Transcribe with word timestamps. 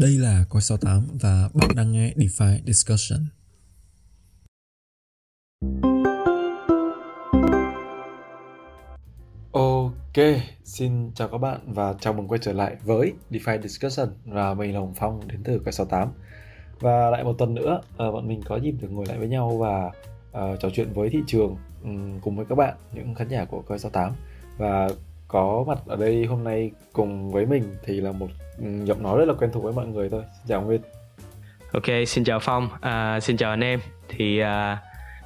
Đây 0.00 0.10
là 0.10 0.44
Coi 0.50 0.62
68 0.62 1.08
và 1.20 1.48
bạn 1.54 1.70
đang 1.76 1.92
nghe 1.92 2.12
DeFi 2.16 2.58
Discussion. 2.66 3.20
Ok, 9.52 10.24
xin 10.64 11.12
chào 11.14 11.28
các 11.28 11.38
bạn 11.38 11.60
và 11.66 11.94
chào 12.00 12.12
mừng 12.12 12.28
quay 12.28 12.38
trở 12.42 12.52
lại 12.52 12.76
với 12.84 13.12
DeFi 13.30 13.62
Discussion 13.62 14.08
và 14.24 14.54
mình 14.54 14.74
là 14.74 14.80
Hồng 14.80 14.94
Phong 14.96 15.28
đến 15.28 15.40
từ 15.44 15.58
Coi 15.64 15.72
68 15.72 16.08
Và 16.80 17.10
lại 17.10 17.24
một 17.24 17.34
tuần 17.38 17.54
nữa, 17.54 17.80
ờ, 17.96 18.12
bọn 18.12 18.28
mình 18.28 18.42
có 18.44 18.56
dịp 18.56 18.74
được 18.80 18.88
ngồi 18.90 19.06
lại 19.06 19.18
với 19.18 19.28
nhau 19.28 19.56
và 19.58 19.86
uh, 19.86 20.60
trò 20.60 20.70
chuyện 20.70 20.92
với 20.92 21.08
thị 21.10 21.18
trường 21.26 21.56
um, 21.82 22.20
cùng 22.20 22.36
với 22.36 22.46
các 22.48 22.54
bạn, 22.54 22.74
những 22.92 23.14
khán 23.14 23.28
giả 23.28 23.44
của 23.44 23.62
Coi 23.62 23.78
68 23.78 24.12
Và 24.58 24.88
có 25.28 25.64
mặt 25.66 25.78
ở 25.86 25.96
đây 25.96 26.24
hôm 26.24 26.44
nay 26.44 26.70
cùng 26.92 27.30
với 27.30 27.46
mình 27.46 27.76
thì 27.84 28.00
là 28.00 28.12
một 28.12 28.28
giọng 28.84 29.02
nói 29.02 29.18
rất 29.18 29.28
là 29.28 29.34
quen 29.34 29.50
thuộc 29.52 29.62
với 29.62 29.72
mọi 29.72 29.86
người 29.86 30.08
thôi. 30.10 30.22
Xin 30.38 30.48
chào 30.48 30.62
Nguyên. 30.62 30.80
Ok, 31.72 31.84
xin 32.06 32.24
chào 32.24 32.38
Phong, 32.40 32.68
à, 32.80 33.20
xin 33.20 33.36
chào 33.36 33.50
anh 33.50 33.64
em. 33.64 33.80
Thì 34.08 34.38
à, 34.38 34.78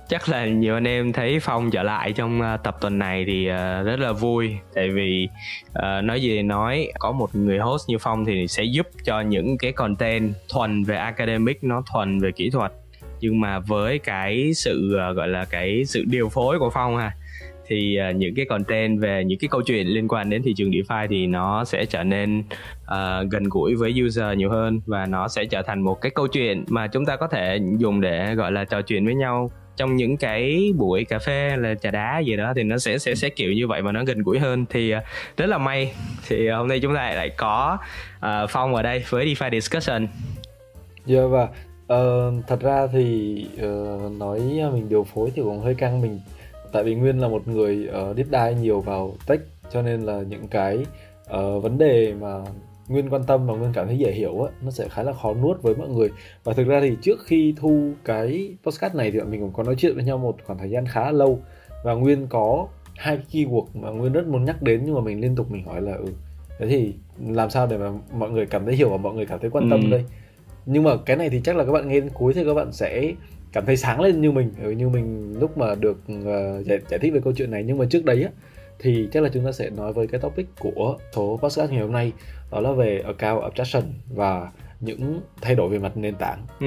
chắc 0.09 0.29
là 0.29 0.47
nhiều 0.47 0.75
anh 0.75 0.89
em 0.89 1.13
thấy 1.13 1.39
Phong 1.41 1.71
trở 1.71 1.83
lại 1.83 2.13
trong 2.13 2.41
à, 2.41 2.57
tập 2.57 2.77
tuần 2.81 2.99
này 2.99 3.25
thì 3.27 3.51
uh, 3.51 3.87
rất 3.87 4.01
là 4.01 4.13
vui. 4.13 4.57
Tại 4.75 4.91
vì 4.91 5.29
uh, 5.69 6.05
nói 6.05 6.23
gì 6.23 6.43
nói 6.43 6.89
có 6.99 7.13
một 7.13 7.35
người 7.35 7.59
host 7.59 7.89
như 7.89 7.99
Phong 8.01 8.25
thì 8.25 8.49
sẽ 8.49 8.63
giúp 8.63 8.87
cho 9.05 9.21
những 9.21 9.59
cái 9.59 9.73
content 9.73 10.35
thuần 10.49 10.85
về 10.85 10.97
academic 10.97 11.65
nó 11.65 11.83
thuần 11.93 12.19
về 12.19 12.33
kỹ 12.33 12.51
thuật. 12.51 12.73
Nhưng 13.21 13.41
mà 13.41 13.59
với 13.59 13.99
cái 13.99 14.55
sự 14.55 14.97
uh, 15.11 15.17
gọi 15.17 15.29
là 15.29 15.45
cái 15.45 15.85
sự 15.85 16.05
điều 16.07 16.29
phối 16.29 16.59
của 16.59 16.71
Phong 16.71 16.97
ha 16.97 17.13
thì 17.69 17.99
uh, 18.11 18.17
những 18.17 18.35
cái 18.35 18.47
content 18.47 19.01
về 19.01 19.25
những 19.25 19.39
cái 19.39 19.49
câu 19.49 19.63
chuyện 19.63 19.87
liên 19.87 20.09
quan 20.09 20.31
đến 20.31 20.43
thị 20.43 20.55
trường 20.57 20.71
DeFi 20.71 21.07
thì 21.11 21.27
nó 21.27 21.65
sẽ 21.65 21.85
trở 21.85 22.03
nên 22.03 22.43
uh, 22.83 23.31
gần 23.31 23.45
gũi 23.51 23.75
với 23.75 23.95
user 24.07 24.37
nhiều 24.37 24.51
hơn 24.51 24.81
và 24.87 25.07
nó 25.07 25.29
sẽ 25.29 25.45
trở 25.45 25.63
thành 25.63 25.81
một 25.81 26.01
cái 26.01 26.11
câu 26.15 26.27
chuyện 26.29 26.65
mà 26.69 26.87
chúng 26.87 27.05
ta 27.05 27.17
có 27.17 27.29
thể 27.29 27.61
dùng 27.79 28.01
để 28.01 28.35
gọi 28.35 28.53
là 28.53 28.65
trò 28.65 28.83
chuyện 28.83 29.05
với 29.05 29.15
nhau 29.15 29.51
trong 29.77 29.97
những 29.97 30.17
cái 30.17 30.73
buổi 30.77 31.05
cà 31.05 31.19
phê 31.19 31.57
là 31.57 31.75
trà 31.75 31.91
đá 31.91 32.19
gì 32.19 32.37
đó 32.37 32.53
thì 32.57 32.63
nó 32.63 32.79
sẽ 32.79 32.99
sẽ 32.99 33.15
sẽ 33.15 33.29
kiểu 33.29 33.53
như 33.53 33.67
vậy 33.67 33.83
và 33.83 33.93
nó 33.93 34.05
gần 34.05 34.23
gũi 34.23 34.39
hơn 34.39 34.67
thì 34.71 34.95
uh, 34.95 35.03
rất 35.37 35.47
là 35.47 35.59
may 35.59 35.93
thì 36.29 36.49
hôm 36.49 36.69
nay 36.69 36.81
chúng 36.81 36.95
ta 36.95 37.11
lại 37.11 37.31
có 37.37 37.79
uh, 38.17 38.51
phong 38.51 38.75
ở 38.75 38.83
đây 38.83 39.05
với 39.09 39.27
DeFi 39.27 39.51
discussion. 39.51 40.07
Dạ 41.07 41.19
yeah, 41.19 41.31
và 41.31 41.49
uh, 41.97 42.35
thật 42.47 42.61
ra 42.61 42.87
thì 42.93 43.47
uh, 43.55 44.13
nói 44.13 44.41
mình 44.73 44.89
điều 44.89 45.05
phối 45.05 45.31
thì 45.35 45.43
cũng 45.43 45.61
hơi 45.61 45.75
căng 45.75 46.01
mình 46.01 46.21
tại 46.73 46.85
vì 46.85 46.95
nguyên 46.95 47.19
là 47.19 47.29
một 47.29 47.49
người 47.49 47.89
uh, 47.89 48.17
deep 48.17 48.27
dive 48.27 48.55
nhiều 48.55 48.81
vào 48.81 49.13
tech 49.27 49.41
cho 49.71 49.83
nên 49.83 50.01
là 50.01 50.23
những 50.29 50.49
cái 50.49 50.79
uh, 51.37 51.63
vấn 51.63 51.79
đề 51.79 52.15
mà 52.21 52.45
nguyên 52.89 53.11
quan 53.11 53.25
tâm 53.25 53.47
và 53.47 53.55
nguyên 53.55 53.73
cảm 53.73 53.87
thấy 53.87 53.99
dễ 53.99 54.13
hiểu 54.13 54.43
á 54.43 54.53
nó 54.63 54.71
sẽ 54.71 54.89
khá 54.89 55.03
là 55.03 55.13
khó 55.13 55.35
nuốt 55.35 55.63
với 55.63 55.75
mọi 55.75 55.89
người. 55.89 56.11
Và 56.45 56.53
thực 56.53 56.67
ra 56.67 56.81
thì 56.81 56.97
trước 57.03 57.19
khi 57.25 57.55
thu 57.57 57.91
cái 58.05 58.57
podcast 58.65 58.95
này 58.95 59.11
thì 59.11 59.21
mình 59.21 59.41
cũng 59.41 59.53
có 59.53 59.63
nói 59.63 59.75
chuyện 59.79 59.95
với 59.95 60.05
nhau 60.05 60.19
một 60.19 60.37
khoảng 60.45 60.59
thời 60.59 60.71
gian 60.71 60.87
khá 60.87 61.05
là 61.05 61.13
lâu. 61.13 61.39
Và 61.85 61.93
nguyên 61.93 62.27
có 62.27 62.67
hai 62.97 63.17
cái 63.17 63.27
keyword 63.31 63.67
mà 63.75 63.91
nguyên 63.91 64.13
rất 64.13 64.27
muốn 64.27 64.45
nhắc 64.45 64.63
đến 64.63 64.83
nhưng 64.85 64.95
mà 64.95 65.01
mình 65.01 65.21
liên 65.21 65.37
tục 65.37 65.51
mình 65.51 65.65
hỏi 65.65 65.83
là 65.83 65.95
ừ 65.95 66.07
thế 66.59 66.67
thì 66.67 66.95
làm 67.29 67.51
sao 67.51 67.67
để 67.67 67.79
mà 67.79 67.91
mọi 68.13 68.31
người 68.31 68.47
cảm 68.47 68.65
thấy 68.65 68.77
hiểu 68.77 68.89
và 68.89 68.97
mọi 68.97 69.15
người 69.15 69.27
cảm 69.27 69.39
thấy 69.39 69.51
quan 69.51 69.71
tâm 69.71 69.81
ừ. 69.81 69.91
đây? 69.91 70.05
Nhưng 70.67 70.83
mà 70.83 70.91
cái 71.07 71.17
này 71.17 71.31
thì 71.31 71.41
chắc 71.45 71.57
là 71.57 71.65
các 71.65 71.73
bạn 71.73 71.89
nghe 71.89 72.01
đến 72.01 72.11
cuối 72.15 72.35
thì 72.35 72.45
các 72.45 72.55
bạn 72.55 72.73
sẽ 72.73 73.13
cảm 73.53 73.67
thấy 73.67 73.77
sáng 73.77 74.01
lên 74.01 74.21
như 74.21 74.33
mình 74.33 74.53
ừ, 74.63 74.71
như 74.71 74.89
mình 74.89 75.35
lúc 75.41 75.59
mà 75.59 75.75
được 75.75 75.99
uh, 76.13 76.67
giải, 76.67 76.79
giải 76.89 77.01
thích 77.01 77.13
về 77.13 77.21
câu 77.25 77.33
chuyện 77.37 77.51
này 77.51 77.65
nhưng 77.67 77.79
mà 77.79 77.85
trước 77.91 78.05
đấy 78.05 78.23
á 78.23 78.31
thì 78.79 79.09
chắc 79.13 79.23
là 79.23 79.29
chúng 79.33 79.45
ta 79.45 79.53
sẽ 79.53 79.71
nói 79.71 79.93
với 79.93 80.07
cái 80.07 80.21
topic 80.21 80.47
của 80.59 80.97
số 81.13 81.39
podcast 81.43 81.71
ngày 81.71 81.81
hôm 81.81 81.93
nay 81.93 82.13
đó 82.51 82.61
là 82.61 82.73
về 82.73 83.03
account 83.05 83.43
abstraction 83.43 83.93
và 84.09 84.51
những 84.81 85.21
thay 85.41 85.55
đổi 85.55 85.69
về 85.69 85.79
mặt 85.79 85.97
nền 85.97 86.15
tảng 86.15 86.47
ừ. 86.61 86.67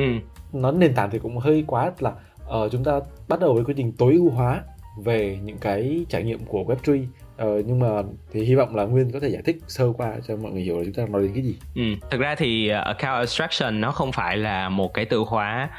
nói 0.53 0.73
nền 0.73 0.93
tảng 0.93 1.09
thì 1.11 1.19
cũng 1.19 1.37
hơi 1.37 1.63
quá 1.67 1.91
là 1.99 2.11
uh, 2.49 2.71
chúng 2.71 2.83
ta 2.83 2.99
bắt 3.27 3.39
đầu 3.39 3.53
với 3.53 3.63
quy 3.63 3.73
trình 3.77 3.91
tối 3.91 4.13
ưu 4.13 4.29
hóa 4.29 4.63
về 5.03 5.39
những 5.43 5.57
cái 5.57 6.05
trải 6.09 6.23
nghiệm 6.23 6.39
của 6.45 6.63
web3 6.63 7.05
Ờ, 7.41 7.61
nhưng 7.65 7.79
mà 7.79 7.87
thì 8.31 8.43
hy 8.43 8.55
vọng 8.55 8.75
là 8.75 8.83
Nguyên 8.83 9.11
có 9.11 9.19
thể 9.19 9.29
giải 9.29 9.41
thích 9.45 9.57
sơ 9.67 9.91
qua 9.97 10.13
cho 10.27 10.35
mọi 10.35 10.51
người 10.51 10.61
hiểu 10.61 10.77
là 10.77 10.83
chúng 10.85 10.93
ta 10.93 11.05
nói 11.09 11.21
đến 11.21 11.31
cái 11.33 11.43
gì. 11.43 11.55
Ừ, 11.75 11.81
thực 12.11 12.21
ra 12.21 12.35
thì 12.35 12.69
account 12.69 13.19
abstraction 13.19 13.81
nó 13.81 13.91
không 13.91 14.11
phải 14.11 14.37
là 14.37 14.69
một 14.69 14.93
cái 14.93 15.05
từ 15.05 15.23
khóa 15.23 15.69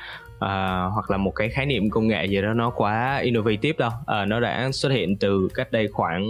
uh, 0.42 0.92
hoặc 0.92 1.10
là 1.10 1.16
một 1.16 1.30
cái 1.30 1.48
khái 1.48 1.66
niệm 1.66 1.90
công 1.90 2.08
nghệ 2.08 2.26
gì 2.26 2.42
đó 2.42 2.54
nó 2.54 2.70
quá 2.70 3.18
innovative 3.18 3.76
đâu. 3.78 3.90
Uh, 3.90 4.28
nó 4.28 4.40
đã 4.40 4.70
xuất 4.72 4.92
hiện 4.92 5.16
từ 5.16 5.48
cách 5.54 5.72
đây 5.72 5.88
khoảng 5.88 6.28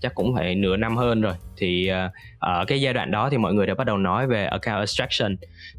chắc 0.00 0.14
cũng 0.14 0.34
phải 0.34 0.54
nửa 0.54 0.76
năm 0.76 0.96
hơn 0.96 1.20
rồi. 1.20 1.34
Thì 1.56 1.90
uh, 1.90 2.12
ở 2.38 2.64
cái 2.64 2.80
giai 2.80 2.94
đoạn 2.94 3.10
đó 3.10 3.28
thì 3.30 3.38
mọi 3.38 3.54
người 3.54 3.66
đã 3.66 3.74
bắt 3.74 3.84
đầu 3.84 3.98
nói 3.98 4.26
về 4.26 4.44
account 4.44 4.78
abstraction. 4.78 5.36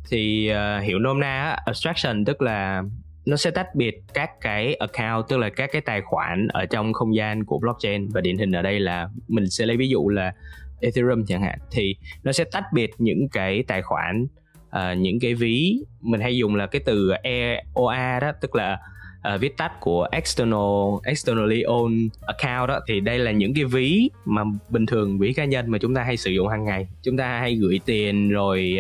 Thì 0.10 0.52
uh, 0.52 0.84
hiểu 0.84 1.00
nôm 1.00 1.20
na 1.20 1.58
abstraction 1.66 2.26
tức 2.26 2.42
là 2.42 2.84
nó 3.26 3.38
sẽ 3.38 3.52
tách 3.52 3.76
biệt 3.76 4.02
các 4.14 4.30
cái 4.42 4.76
account 4.76 5.26
tức 5.30 5.38
là 5.38 5.50
các 5.50 5.70
cái 5.74 5.82
tài 5.82 6.02
khoản 6.02 6.48
ở 6.48 6.66
trong 6.66 6.94
không 6.94 7.16
gian 7.16 7.46
của 7.46 7.60
blockchain. 7.60 8.10
Và 8.10 8.22
điển 8.22 8.38
hình 8.38 8.52
ở 8.52 8.62
đây 8.62 8.80
là 8.80 9.10
mình 9.28 9.50
sẽ 9.50 9.66
lấy 9.66 9.78
ví 9.78 9.90
dụ 9.90 10.10
là 10.10 10.34
Ethereum 10.82 11.26
chẳng 11.28 11.42
hạn. 11.42 11.60
Thì 11.72 11.96
nó 12.24 12.32
sẽ 12.32 12.44
tách 12.44 12.64
biệt 12.74 12.92
những 12.98 13.28
cái 13.32 13.64
tài 13.68 13.82
khoản 13.82 14.28
uh, 14.78 14.98
những 14.98 15.20
cái 15.20 15.34
ví 15.34 15.78
mình 16.02 16.22
hay 16.22 16.38
dùng 16.38 16.56
là 16.56 16.68
cái 16.68 16.82
từ 16.86 17.12
EOA 17.24 18.20
đó 18.20 18.32
tức 18.42 18.56
là 18.56 18.80
uh, 19.34 19.42
viết 19.42 19.58
tắt 19.58 19.72
của 19.80 20.08
external 20.12 21.00
externally 21.04 21.64
owned 21.64 22.10
account 22.22 22.70
đó. 22.70 22.80
Thì 22.88 23.00
đây 23.00 23.20
là 23.20 23.32
những 23.32 23.54
cái 23.54 23.64
ví 23.64 24.10
mà 24.26 24.44
bình 24.70 24.86
thường 24.86 25.20
ví 25.20 25.34
cá 25.34 25.46
nhân 25.46 25.72
mà 25.72 25.78
chúng 25.78 25.96
ta 25.96 26.04
hay 26.04 26.18
sử 26.18 26.32
dụng 26.32 26.48
hàng 26.48 26.66
ngày. 26.66 26.88
Chúng 27.04 27.18
ta 27.18 27.40
hay 27.40 27.56
gửi 27.56 27.80
tiền 27.86 28.30
rồi 28.30 28.78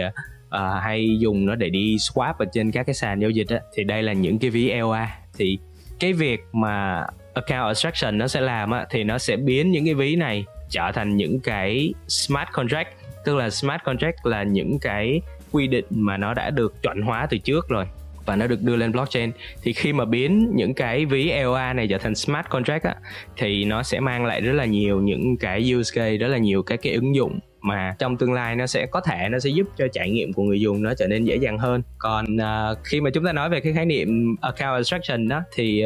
uh, 0.47 0.83
hay 0.83 1.17
dùng 1.19 1.45
nó 1.45 1.55
để 1.55 1.69
đi 1.69 1.95
swap 1.95 2.33
ở 2.39 2.45
trên 2.53 2.71
các 2.71 2.85
cái 2.85 2.93
sàn 2.93 3.19
giao 3.19 3.29
dịch 3.29 3.47
đó. 3.49 3.57
thì 3.75 3.83
đây 3.83 4.03
là 4.03 4.13
những 4.13 4.39
cái 4.39 4.49
ví 4.49 4.69
EOA 4.69 5.17
thì 5.37 5.57
cái 5.99 6.13
việc 6.13 6.41
mà 6.53 7.05
account 7.33 7.67
abstraction 7.67 8.17
nó 8.17 8.27
sẽ 8.27 8.41
làm 8.41 8.71
á, 8.71 8.85
thì 8.89 9.03
nó 9.03 9.17
sẽ 9.17 9.35
biến 9.35 9.71
những 9.71 9.85
cái 9.85 9.93
ví 9.93 10.15
này 10.15 10.45
trở 10.69 10.91
thành 10.93 11.17
những 11.17 11.39
cái 11.39 11.93
smart 12.07 12.49
contract. 12.53 12.89
Tức 13.25 13.35
là 13.35 13.49
smart 13.49 13.83
contract 13.83 14.25
là 14.25 14.43
những 14.43 14.79
cái 14.79 15.21
quy 15.53 15.67
định 15.67 15.85
mà 15.89 16.17
nó 16.17 16.33
đã 16.33 16.49
được 16.49 16.81
chuẩn 16.83 17.01
hóa 17.01 17.27
từ 17.29 17.37
trước 17.37 17.69
rồi 17.69 17.85
và 18.25 18.35
nó 18.35 18.47
được 18.47 18.61
đưa 18.61 18.75
lên 18.75 18.91
blockchain. 18.91 19.31
Thì 19.61 19.73
khi 19.73 19.93
mà 19.93 20.05
biến 20.05 20.51
những 20.55 20.73
cái 20.73 21.05
ví 21.05 21.29
EOA 21.29 21.73
này 21.73 21.87
trở 21.87 21.97
thành 21.97 22.15
smart 22.15 22.47
contract 22.49 22.83
á 22.83 22.95
thì 23.37 23.65
nó 23.65 23.83
sẽ 23.83 23.99
mang 23.99 24.25
lại 24.25 24.41
rất 24.41 24.53
là 24.53 24.65
nhiều 24.65 25.01
những 25.01 25.37
cái 25.37 25.73
use 25.73 25.95
case 25.95 26.17
rất 26.17 26.27
là 26.27 26.37
nhiều 26.37 26.63
các 26.63 26.79
cái 26.81 26.93
ứng 26.93 27.15
dụng 27.15 27.39
mà 27.61 27.95
trong 27.99 28.17
tương 28.17 28.33
lai 28.33 28.55
nó 28.55 28.67
sẽ 28.67 28.85
có 28.85 29.01
thể 29.01 29.29
nó 29.29 29.39
sẽ 29.39 29.49
giúp 29.49 29.67
cho 29.77 29.87
trải 29.93 30.09
nghiệm 30.09 30.33
của 30.33 30.43
người 30.43 30.61
dùng 30.61 30.83
nó 30.83 30.93
trở 30.93 31.07
nên 31.07 31.25
dễ 31.25 31.35
dàng 31.35 31.57
hơn. 31.57 31.81
Còn 31.97 32.25
uh, 32.35 32.77
khi 32.83 33.01
mà 33.01 33.09
chúng 33.09 33.25
ta 33.25 33.33
nói 33.33 33.49
về 33.49 33.59
cái 33.59 33.73
khái 33.73 33.85
niệm 33.85 34.35
account 34.41 34.73
abstraction 34.73 35.27
đó 35.27 35.41
thì 35.55 35.83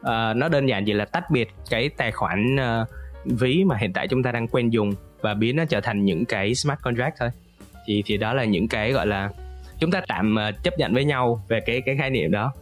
uh, 0.00 0.06
nó 0.36 0.48
đơn 0.48 0.66
giản 0.66 0.84
chỉ 0.84 0.92
là 0.92 1.04
tách 1.04 1.30
biệt 1.30 1.48
cái 1.70 1.88
tài 1.88 2.12
khoản 2.12 2.56
uh, 2.56 2.88
ví 3.24 3.64
mà 3.64 3.76
hiện 3.76 3.92
tại 3.92 4.08
chúng 4.08 4.22
ta 4.22 4.32
đang 4.32 4.48
quen 4.48 4.70
dùng 4.70 4.92
và 5.20 5.34
biến 5.34 5.56
nó 5.56 5.64
trở 5.64 5.80
thành 5.80 6.04
những 6.04 6.24
cái 6.24 6.54
smart 6.54 6.80
contract 6.82 7.16
thôi 7.18 7.28
thì 7.86 8.02
thì 8.06 8.16
đó 8.16 8.34
là 8.34 8.44
những 8.44 8.68
cái 8.68 8.92
gọi 8.92 9.06
là 9.06 9.30
chúng 9.78 9.90
ta 9.90 10.02
tạm 10.08 10.36
uh, 10.48 10.62
chấp 10.62 10.78
nhận 10.78 10.94
với 10.94 11.04
nhau 11.04 11.44
về 11.48 11.60
cái 11.66 11.82
cái 11.86 11.96
khái 11.96 12.10
niệm 12.10 12.30
đó. 12.30 12.52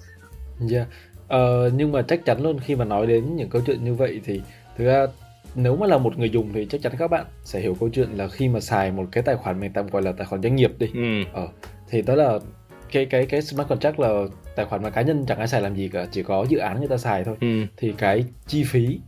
Yeah. 0.70 0.70
Dạ. 0.70 0.86
Uh, 1.36 1.72
nhưng 1.74 1.92
mà 1.92 2.02
chắc 2.02 2.24
chắn 2.24 2.42
luôn 2.42 2.58
khi 2.58 2.76
mà 2.76 2.84
nói 2.84 3.06
đến 3.06 3.36
những 3.36 3.48
câu 3.48 3.62
chuyện 3.66 3.84
như 3.84 3.94
vậy 3.94 4.20
thì 4.24 4.40
thực 4.76 4.84
ra 4.84 5.06
nếu 5.54 5.76
mà 5.76 5.86
là 5.86 5.98
một 5.98 6.18
người 6.18 6.30
dùng 6.30 6.52
thì 6.52 6.66
chắc 6.70 6.82
chắn 6.82 6.92
các 6.98 7.10
bạn 7.10 7.24
sẽ 7.44 7.60
hiểu 7.60 7.76
câu 7.80 7.88
chuyện 7.88 8.08
là 8.16 8.28
khi 8.28 8.48
mà 8.48 8.60
xài 8.60 8.90
một 8.90 9.04
cái 9.12 9.22
tài 9.22 9.36
khoản 9.36 9.60
mình 9.60 9.72
tạm 9.72 9.86
gọi 9.86 10.02
là 10.02 10.12
tài 10.12 10.26
khoản 10.26 10.42
doanh 10.42 10.56
nghiệp 10.56 10.72
đi. 10.78 10.86
Ừ. 10.94 11.24
Ờ, 11.32 11.48
thì 11.88 12.02
đó 12.02 12.14
là 12.14 12.38
cái 12.92 13.06
cái 13.06 13.26
cái 13.26 13.42
smart 13.42 13.68
contract 13.68 14.00
là 14.00 14.08
tài 14.56 14.66
khoản 14.66 14.82
mà 14.82 14.90
cá 14.90 15.02
nhân 15.02 15.24
chẳng 15.28 15.38
ai 15.38 15.48
xài 15.48 15.60
làm 15.60 15.74
gì 15.74 15.88
cả, 15.88 16.06
chỉ 16.10 16.22
có 16.22 16.46
dự 16.48 16.58
án 16.58 16.78
người 16.78 16.88
ta 16.88 16.96
xài 16.96 17.24
thôi. 17.24 17.36
Ừ. 17.40 17.64
Thì 17.76 17.94
cái 17.98 18.24
chi 18.46 18.64
phí 18.64 19.00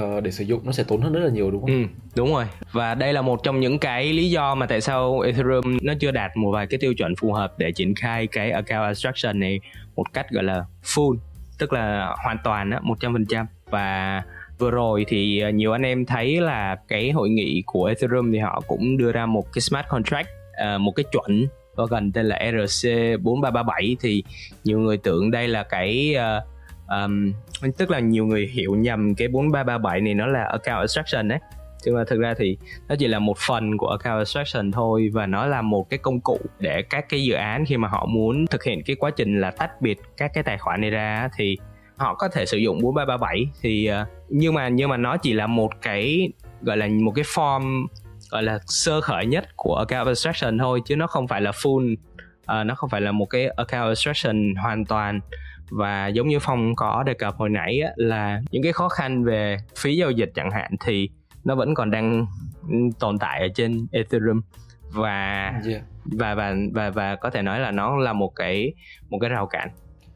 uh, 0.00 0.22
để 0.22 0.30
sử 0.30 0.44
dụng 0.44 0.60
nó 0.64 0.72
sẽ 0.72 0.84
tốn 0.84 1.00
hơn 1.00 1.12
rất 1.12 1.20
là 1.20 1.30
nhiều 1.30 1.50
đúng 1.50 1.60
không? 1.60 1.70
Ừ, 1.70 1.84
đúng 2.16 2.34
rồi. 2.34 2.44
Và 2.72 2.94
đây 2.94 3.12
là 3.12 3.22
một 3.22 3.42
trong 3.42 3.60
những 3.60 3.78
cái 3.78 4.12
lý 4.12 4.30
do 4.30 4.54
mà 4.54 4.66
tại 4.66 4.80
sao 4.80 5.20
Ethereum 5.20 5.78
nó 5.82 5.92
chưa 6.00 6.10
đạt 6.10 6.36
một 6.36 6.50
vài 6.50 6.66
cái 6.66 6.78
tiêu 6.80 6.94
chuẩn 6.94 7.16
phù 7.16 7.32
hợp 7.32 7.54
để 7.58 7.72
triển 7.72 7.94
khai 7.94 8.26
cái 8.26 8.50
account 8.50 8.84
abstraction 8.84 9.40
này 9.40 9.60
một 9.96 10.12
cách 10.12 10.30
gọi 10.30 10.44
là 10.44 10.64
full, 10.84 11.16
tức 11.58 11.72
là 11.72 12.14
hoàn 12.24 12.38
toàn 12.44 12.70
á, 12.70 12.80
100% 13.00 13.44
và 13.70 14.22
vừa 14.58 14.70
rồi 14.70 15.04
thì 15.08 15.42
nhiều 15.54 15.72
anh 15.72 15.82
em 15.82 16.06
thấy 16.06 16.40
là 16.40 16.76
cái 16.88 17.10
hội 17.10 17.28
nghị 17.28 17.62
của 17.66 17.84
Ethereum 17.84 18.32
thì 18.32 18.38
họ 18.38 18.62
cũng 18.66 18.96
đưa 18.96 19.12
ra 19.12 19.26
một 19.26 19.52
cái 19.52 19.60
smart 19.60 19.86
contract 19.88 20.28
ờ, 20.56 20.78
một 20.78 20.92
cái 20.96 21.04
chuẩn 21.12 21.46
có 21.76 21.86
gần 21.86 22.12
tên 22.12 22.26
là 22.26 22.36
ERC 22.36 22.88
4337 23.22 23.96
thì 24.00 24.24
nhiều 24.64 24.78
người 24.78 24.96
tưởng 24.96 25.30
đây 25.30 25.48
là 25.48 25.62
cái 25.62 26.16
uh, 26.16 26.53
um, 27.02 27.32
tức 27.78 27.90
là 27.90 28.00
nhiều 28.00 28.26
người 28.26 28.46
hiểu 28.52 28.74
nhầm 28.74 29.14
cái 29.14 29.28
4337 29.28 30.00
này 30.00 30.14
nó 30.14 30.26
là 30.26 30.44
account 30.44 30.80
abstraction 30.80 31.28
đấy 31.28 31.38
nhưng 31.84 31.94
mà 31.94 32.04
thực 32.06 32.20
ra 32.20 32.34
thì 32.38 32.56
nó 32.88 32.94
chỉ 32.98 33.08
là 33.08 33.18
một 33.18 33.38
phần 33.38 33.76
của 33.76 33.88
account 33.88 34.18
abstraction 34.18 34.72
thôi 34.72 35.10
và 35.12 35.26
nó 35.26 35.46
là 35.46 35.62
một 35.62 35.90
cái 35.90 35.98
công 35.98 36.20
cụ 36.20 36.38
để 36.58 36.82
các 36.82 37.08
cái 37.08 37.24
dự 37.24 37.34
án 37.34 37.64
khi 37.64 37.76
mà 37.76 37.88
họ 37.88 38.06
muốn 38.06 38.46
thực 38.46 38.64
hiện 38.64 38.82
cái 38.86 38.96
quá 38.96 39.10
trình 39.10 39.40
là 39.40 39.50
tách 39.50 39.80
biệt 39.80 40.00
các 40.16 40.30
cái 40.34 40.44
tài 40.44 40.58
khoản 40.58 40.80
này 40.80 40.90
ra 40.90 41.28
thì 41.36 41.56
họ 41.96 42.14
có 42.14 42.28
thể 42.28 42.46
sử 42.46 42.56
dụng 42.56 42.78
4337 42.82 43.46
thì 43.62 43.86
ờ, 43.86 44.06
nhưng 44.28 44.54
mà 44.54 44.68
nhưng 44.68 44.90
mà 44.90 44.96
nó 44.96 45.16
chỉ 45.16 45.32
là 45.32 45.46
một 45.46 45.70
cái 45.82 46.28
gọi 46.62 46.76
là 46.76 46.88
một 47.02 47.12
cái 47.14 47.24
form 47.24 47.86
gọi 48.30 48.42
là 48.42 48.58
sơ 48.66 49.00
khởi 49.00 49.26
nhất 49.26 49.44
của 49.56 49.74
account 49.76 50.06
abstraction 50.06 50.58
thôi 50.58 50.80
chứ 50.86 50.96
nó 50.96 51.06
không 51.06 51.28
phải 51.28 51.40
là 51.40 51.50
full 51.50 51.96
uh, 52.44 52.66
nó 52.66 52.74
không 52.74 52.90
phải 52.90 53.00
là 53.00 53.12
một 53.12 53.26
cái 53.26 53.48
account 53.48 53.88
abstraction 53.88 54.54
hoàn 54.54 54.84
toàn 54.84 55.20
và 55.74 56.06
giống 56.06 56.28
như 56.28 56.38
phong 56.40 56.76
có 56.76 57.02
đề 57.02 57.14
cập 57.14 57.36
hồi 57.36 57.48
nãy 57.48 57.80
á, 57.80 57.90
là 57.96 58.40
những 58.50 58.62
cái 58.62 58.72
khó 58.72 58.88
khăn 58.88 59.24
về 59.24 59.56
phí 59.78 59.96
giao 59.96 60.10
dịch 60.10 60.32
chẳng 60.34 60.50
hạn 60.50 60.70
thì 60.84 61.08
nó 61.44 61.54
vẫn 61.54 61.74
còn 61.74 61.90
đang 61.90 62.26
tồn 62.98 63.18
tại 63.18 63.40
ở 63.40 63.48
trên 63.54 63.86
ethereum 63.92 64.40
và 64.90 65.52
yeah. 65.68 65.82
và 66.04 66.34
và 66.34 66.54
và 66.72 66.90
và 66.90 67.16
có 67.16 67.30
thể 67.30 67.42
nói 67.42 67.60
là 67.60 67.70
nó 67.70 67.96
là 67.96 68.12
một 68.12 68.32
cái 68.36 68.72
một 69.08 69.18
cái 69.20 69.30
rào 69.30 69.46
cản. 69.46 69.68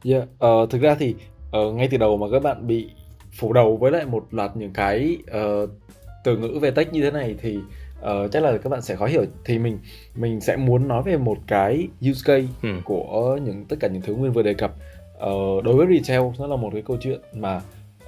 Yeah, 0.05 0.22
uh, 0.22 0.70
thực 0.70 0.82
ra 0.82 0.96
thì 0.99 1.14
uh, 1.56 1.75
ngay 1.75 1.88
từ 1.90 1.96
đầu 1.96 2.16
mà 2.16 2.26
các 2.32 2.43
bạn 2.43 2.66
bị 2.66 2.90
phủ 3.38 3.52
đầu 3.52 3.76
với 3.76 3.90
lại 3.90 4.06
một 4.06 4.26
loạt 4.31 4.56
những 4.56 4.72
cái 4.72 5.19
uh, 5.22 5.70
từ 6.25 6.37
ngữ 6.37 6.58
về 6.62 6.70
tech 6.70 6.93
như 6.93 7.02
thế 7.02 7.10
này 7.10 7.34
thì 7.40 7.58
uh, 8.00 8.31
chắc 8.32 8.43
là 8.43 8.58
các 8.58 8.70
bạn 8.70 8.82
sẽ 8.82 8.96
khó 8.96 9.06
hiểu 9.06 9.25
thì 9.44 9.58
mình 9.58 9.78
mình 10.14 10.40
sẽ 10.40 10.56
muốn 10.56 10.88
nói 10.88 11.02
về 11.02 11.16
một 11.16 11.38
cái 11.46 11.88
use 12.10 12.20
case 12.25 12.46
ừ. 12.62 12.69
của 12.84 13.38
những 13.44 13.64
tất 13.64 13.76
cả 13.81 13.88
những 13.88 14.02
thứ 14.02 14.14
nguyên 14.14 14.32
vừa 14.32 14.43
đề 14.43 14.55
cập 14.55 14.72
uh, 15.25 15.65
đối 15.65 15.75
với 15.75 15.87
retail 15.87 16.23
nó 16.38 16.47
là 16.47 16.56
một 16.56 16.70
cái 16.73 16.82
câu 16.82 16.97
chuyện 17.00 17.20
mà 17.32 17.61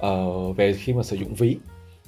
uh, 0.05 0.57
về 0.57 0.73
khi 0.73 0.93
mà 0.93 1.03
sử 1.03 1.17
dụng 1.17 1.33
ví 1.33 1.57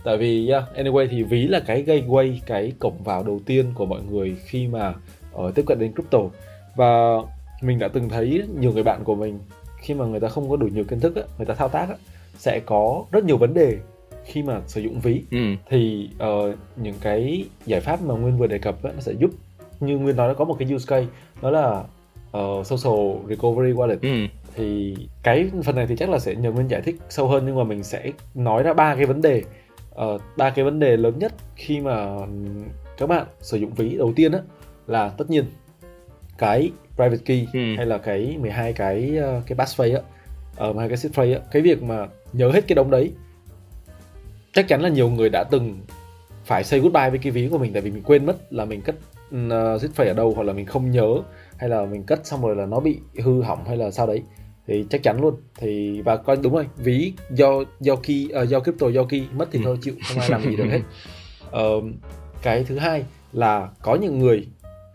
tại 0.04 0.18
vì 0.18 0.48
yeah, 0.50 0.64
anyway 0.76 1.08
thì 1.12 1.24
ví 1.24 1.48
là 1.48 1.60
cái 1.60 1.84
gateway 1.84 2.38
cái 2.46 2.74
cổng 2.80 3.04
vào 3.04 3.24
đầu 3.24 3.40
tiên 3.46 3.66
của 3.76 3.86
mọi 3.86 4.02
người 4.12 4.36
khi 4.46 4.68
mà 4.68 4.94
uh, 5.36 5.56
tiếp 5.56 5.64
cận 5.68 5.80
đến 5.80 5.94
crypto 5.94 6.20
và 6.76 7.18
mình 7.62 7.80
đã 7.80 7.88
từng 7.88 8.10
thấy 8.10 8.44
nhiều 8.60 8.72
người 8.72 8.84
bạn 8.84 9.04
của 9.04 9.16
mình 9.16 9.40
khi 9.78 9.94
mà 9.94 10.06
người 10.06 10.20
ta 10.20 10.28
không 10.28 10.50
có 10.50 10.56
đủ 10.56 10.68
nhiều 10.68 10.84
kiến 10.84 11.00
thức 11.00 11.16
á, 11.16 11.22
người 11.38 11.46
ta 11.46 11.54
thao 11.54 11.70
tác 11.70 11.90
á, 11.90 11.96
sẽ 12.38 12.60
có 12.60 13.06
rất 13.12 13.24
nhiều 13.24 13.38
vấn 13.38 13.54
đề 13.54 13.78
khi 14.26 14.44
mà 14.44 14.62
sử 14.68 14.82
dụng 14.82 15.00
ví 15.00 15.22
ừ. 15.32 15.38
thì 15.70 16.10
uh, 16.16 16.56
những 16.76 16.96
cái 17.02 17.46
giải 17.66 17.82
pháp 17.82 18.02
mà 18.02 18.14
nguyên 18.16 18.38
vừa 18.38 18.48
đề 18.48 18.58
cập 18.58 18.84
ấy, 18.84 18.94
nó 18.96 19.02
sẽ 19.02 19.12
giúp 19.12 19.32
như 19.80 19.98
nguyên 19.98 20.16
nói 20.16 20.28
nó 20.28 20.34
có 20.34 20.46
một 20.46 20.56
cái 20.60 20.74
use 20.74 20.86
case 20.88 21.08
đó 21.42 21.50
là 21.50 21.84
uh, 22.38 22.68
social 22.68 23.28
recovery 23.30 23.74
wallet 23.74 23.98
ừ. 24.02 24.28
Thì 24.56 24.96
cái 25.24 25.50
phần 25.64 25.76
này 25.76 25.88
thì 25.88 25.96
chắc 25.96 26.10
là 26.10 26.20
sẽ 26.20 26.36
nhờ 26.36 26.52
nguyên 26.52 26.68
giải 26.68 26.82
thích 26.82 26.96
sâu 27.10 27.28
hơn 27.28 27.44
nhưng 27.46 27.56
mà 27.56 27.64
mình 27.64 27.84
sẽ 27.84 28.12
nói 28.36 28.64
ra 28.64 28.74
ba 28.74 28.96
cái 28.96 29.06
vấn 29.06 29.22
đề. 29.22 29.44
Uh, 29.92 30.22
ba 30.38 30.50
cái 30.50 30.66
vấn 30.66 30.80
đề 30.80 30.98
lớn 30.98 31.20
nhất 31.20 31.34
khi 31.56 31.80
mà 31.80 32.16
các 32.98 33.10
bạn 33.10 33.26
sử 33.40 33.58
dụng 33.58 33.74
ví 33.74 33.98
đầu 33.98 34.14
tiên 34.16 34.32
á 34.32 34.40
là 34.88 35.10
tất 35.10 35.30
nhiên 35.30 35.46
cái 36.38 36.72
private 36.96 37.22
key 37.26 37.48
ừ. 37.54 37.76
hay 37.78 37.86
là 37.86 37.98
cái 37.98 38.38
12 38.40 38.74
cái 38.74 39.18
uh, 39.38 39.48
cái 39.48 39.58
passphrase 39.58 39.94
á 39.94 40.02
uh, 40.68 40.78
hai 40.78 40.88
cái 40.88 40.98
seed 40.98 41.14
phrase 41.14 41.34
á. 41.34 41.40
Cái 41.52 41.62
việc 41.62 41.84
mà 41.84 42.08
nhớ 42.34 42.52
hết 42.52 42.68
cái 42.68 42.76
đống 42.76 42.92
đấy 42.92 43.12
chắc 44.54 44.68
chắn 44.68 44.82
là 44.82 44.90
nhiều 44.90 45.10
người 45.10 45.30
đã 45.30 45.44
từng 45.44 45.80
phải 46.46 46.64
say 46.64 46.80
goodbye 46.80 47.10
với 47.10 47.20
cái 47.20 47.32
ví 47.32 47.48
của 47.52 47.58
mình 47.58 47.74
tại 47.74 47.82
vì 47.82 47.92
mình 47.92 48.04
quên 48.04 48.26
mất 48.26 48.54
là 48.54 48.66
mình 48.66 48.82
cất 48.82 48.96
uh, 49.36 49.82
seed 49.82 49.92
phrase 49.92 50.08
ở 50.08 50.14
đâu 50.14 50.34
hoặc 50.36 50.44
là 50.44 50.54
mình 50.54 50.66
không 50.66 50.92
nhớ 50.92 51.08
hay 51.58 51.70
là 51.70 51.86
mình 51.86 52.04
cất 52.04 52.26
xong 52.26 52.42
rồi 52.42 52.56
là 52.56 52.66
nó 52.66 52.80
bị 52.80 53.00
hư 53.24 53.42
hỏng 53.42 53.66
hay 53.66 53.78
là 53.78 53.92
sao 53.92 54.08
đấy 54.08 54.22
thì 54.68 54.86
chắc 54.90 55.04
chắn 55.04 55.22
luôn. 55.22 55.36
Thì 55.58 56.02
và 56.02 56.18
coi 56.18 56.36
đúng 56.36 56.54
rồi 56.54 56.68
ví 56.78 57.14
do 57.32 57.48
do 57.80 57.96
key 57.96 58.30
uh, 58.44 58.50
do 58.50 58.60
crypto 58.60 58.88
do 58.88 59.04
key 59.04 59.24
mất 59.34 59.48
thì 59.52 59.60
ừ. 59.60 59.64
thôi 59.66 59.78
chịu 59.82 59.94
không 60.08 60.20
ai 60.20 60.30
làm 60.30 60.44
gì 60.44 60.56
được 60.56 60.68
hết. 60.70 60.82
Uh, 61.78 61.84
cái 62.42 62.64
thứ 62.64 62.78
hai 62.78 63.04
là 63.34 63.70
có 63.82 63.96
những 63.96 64.20
người 64.20 64.48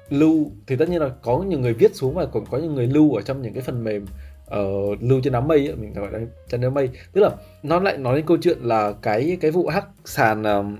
lưu 0.09 0.53
thì 0.67 0.77
tất 0.77 0.89
nhiên 0.89 1.01
là 1.01 1.09
có 1.23 1.45
những 1.49 1.61
người 1.61 1.75
viết 1.75 1.97
xuống 1.97 2.15
và 2.15 2.27
còn 2.27 2.45
có 2.51 2.59
những 2.59 2.75
người 2.75 2.87
lưu 2.87 3.15
ở 3.15 3.23
trong 3.23 3.43
những 3.43 3.55
cái 3.55 3.63
phần 3.63 3.85
mềm 3.85 4.07
uh, 4.47 5.03
lưu 5.03 5.21
trên 5.25 5.33
đám 5.33 5.49
mây 5.49 5.67
ấy, 5.67 5.77
mình 5.77 5.93
gọi 5.93 6.13
là 6.13 6.19
trên 6.49 6.61
đám 6.61 6.75
mây. 6.75 6.91
Tức 7.13 7.21
là 7.21 7.31
nó 7.63 7.81
lại 7.81 7.99
nói 7.99 8.17
đến 8.17 8.27
câu 8.27 8.37
chuyện 8.43 8.59
là 8.63 8.93
cái 9.03 9.39
cái 9.41 9.51
vụ 9.51 9.67
hack 9.67 9.87
sàn 10.05 10.43
uh, 10.43 10.79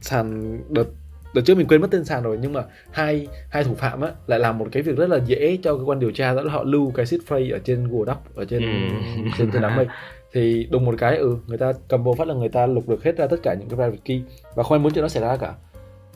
sàn 0.00 0.58
đợt 0.68 0.86
đợt 1.34 1.42
trước 1.44 1.56
mình 1.56 1.66
quên 1.66 1.80
mất 1.80 1.90
tên 1.90 2.04
sàn 2.04 2.22
rồi 2.22 2.38
nhưng 2.40 2.52
mà 2.52 2.64
hai 2.90 3.26
hai 3.50 3.64
thủ 3.64 3.74
phạm 3.74 4.00
á 4.00 4.10
lại 4.26 4.38
làm 4.38 4.58
một 4.58 4.68
cái 4.72 4.82
việc 4.82 4.96
rất 4.96 5.10
là 5.10 5.18
dễ 5.26 5.58
cho 5.62 5.76
cơ 5.76 5.84
quan 5.84 6.00
điều 6.00 6.10
tra 6.10 6.34
đó 6.34 6.42
là 6.42 6.52
họ 6.52 6.62
lưu 6.64 6.92
cái 6.94 7.06
seed 7.06 7.22
phrase 7.26 7.50
ở 7.50 7.58
trên 7.58 7.88
Google 7.88 8.06
Doc 8.06 8.36
ở 8.36 8.44
trên 8.44 8.62
ừ. 8.62 8.96
trên 9.38 9.50
trên 9.52 9.62
đám 9.62 9.76
mây. 9.76 9.86
Thì 10.32 10.68
đùng 10.70 10.84
một 10.84 10.94
cái 10.98 11.16
ừ 11.16 11.36
người 11.46 11.58
ta 11.58 11.72
cầm 11.88 12.02
vô 12.02 12.14
phát 12.14 12.28
là 12.28 12.34
người 12.34 12.48
ta 12.48 12.66
lục 12.66 12.88
được 12.88 13.04
hết 13.04 13.16
ra 13.16 13.26
tất 13.26 13.36
cả 13.42 13.54
những 13.54 13.68
cái 13.68 13.76
private 13.76 14.02
key 14.04 14.22
và 14.54 14.62
không 14.62 14.72
ai 14.72 14.78
muốn 14.78 14.92
chuyện 14.92 15.02
đó 15.02 15.08
xảy 15.08 15.22
ra 15.22 15.36
cả. 15.36 15.54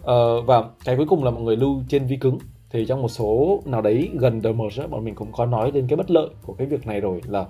Uh, 0.00 0.46
và 0.46 0.64
cái 0.84 0.96
cuối 0.96 1.06
cùng 1.08 1.24
là 1.24 1.30
mọi 1.30 1.42
người 1.42 1.56
lưu 1.56 1.82
trên 1.88 2.06
vi 2.06 2.16
cứng. 2.16 2.38
Thì 2.70 2.86
trong 2.86 3.02
một 3.02 3.08
số 3.08 3.62
nào 3.66 3.82
đấy 3.82 4.10
gần 4.14 4.42
The 4.42 4.52
Merge 4.52 4.86
bọn 4.86 5.04
mình 5.04 5.14
cũng 5.14 5.32
có 5.32 5.46
nói 5.46 5.70
đến 5.70 5.86
cái 5.88 5.96
bất 5.96 6.10
lợi 6.10 6.28
của 6.42 6.52
cái 6.52 6.66
việc 6.66 6.86
này 6.86 7.00
rồi 7.00 7.20
là 7.28 7.40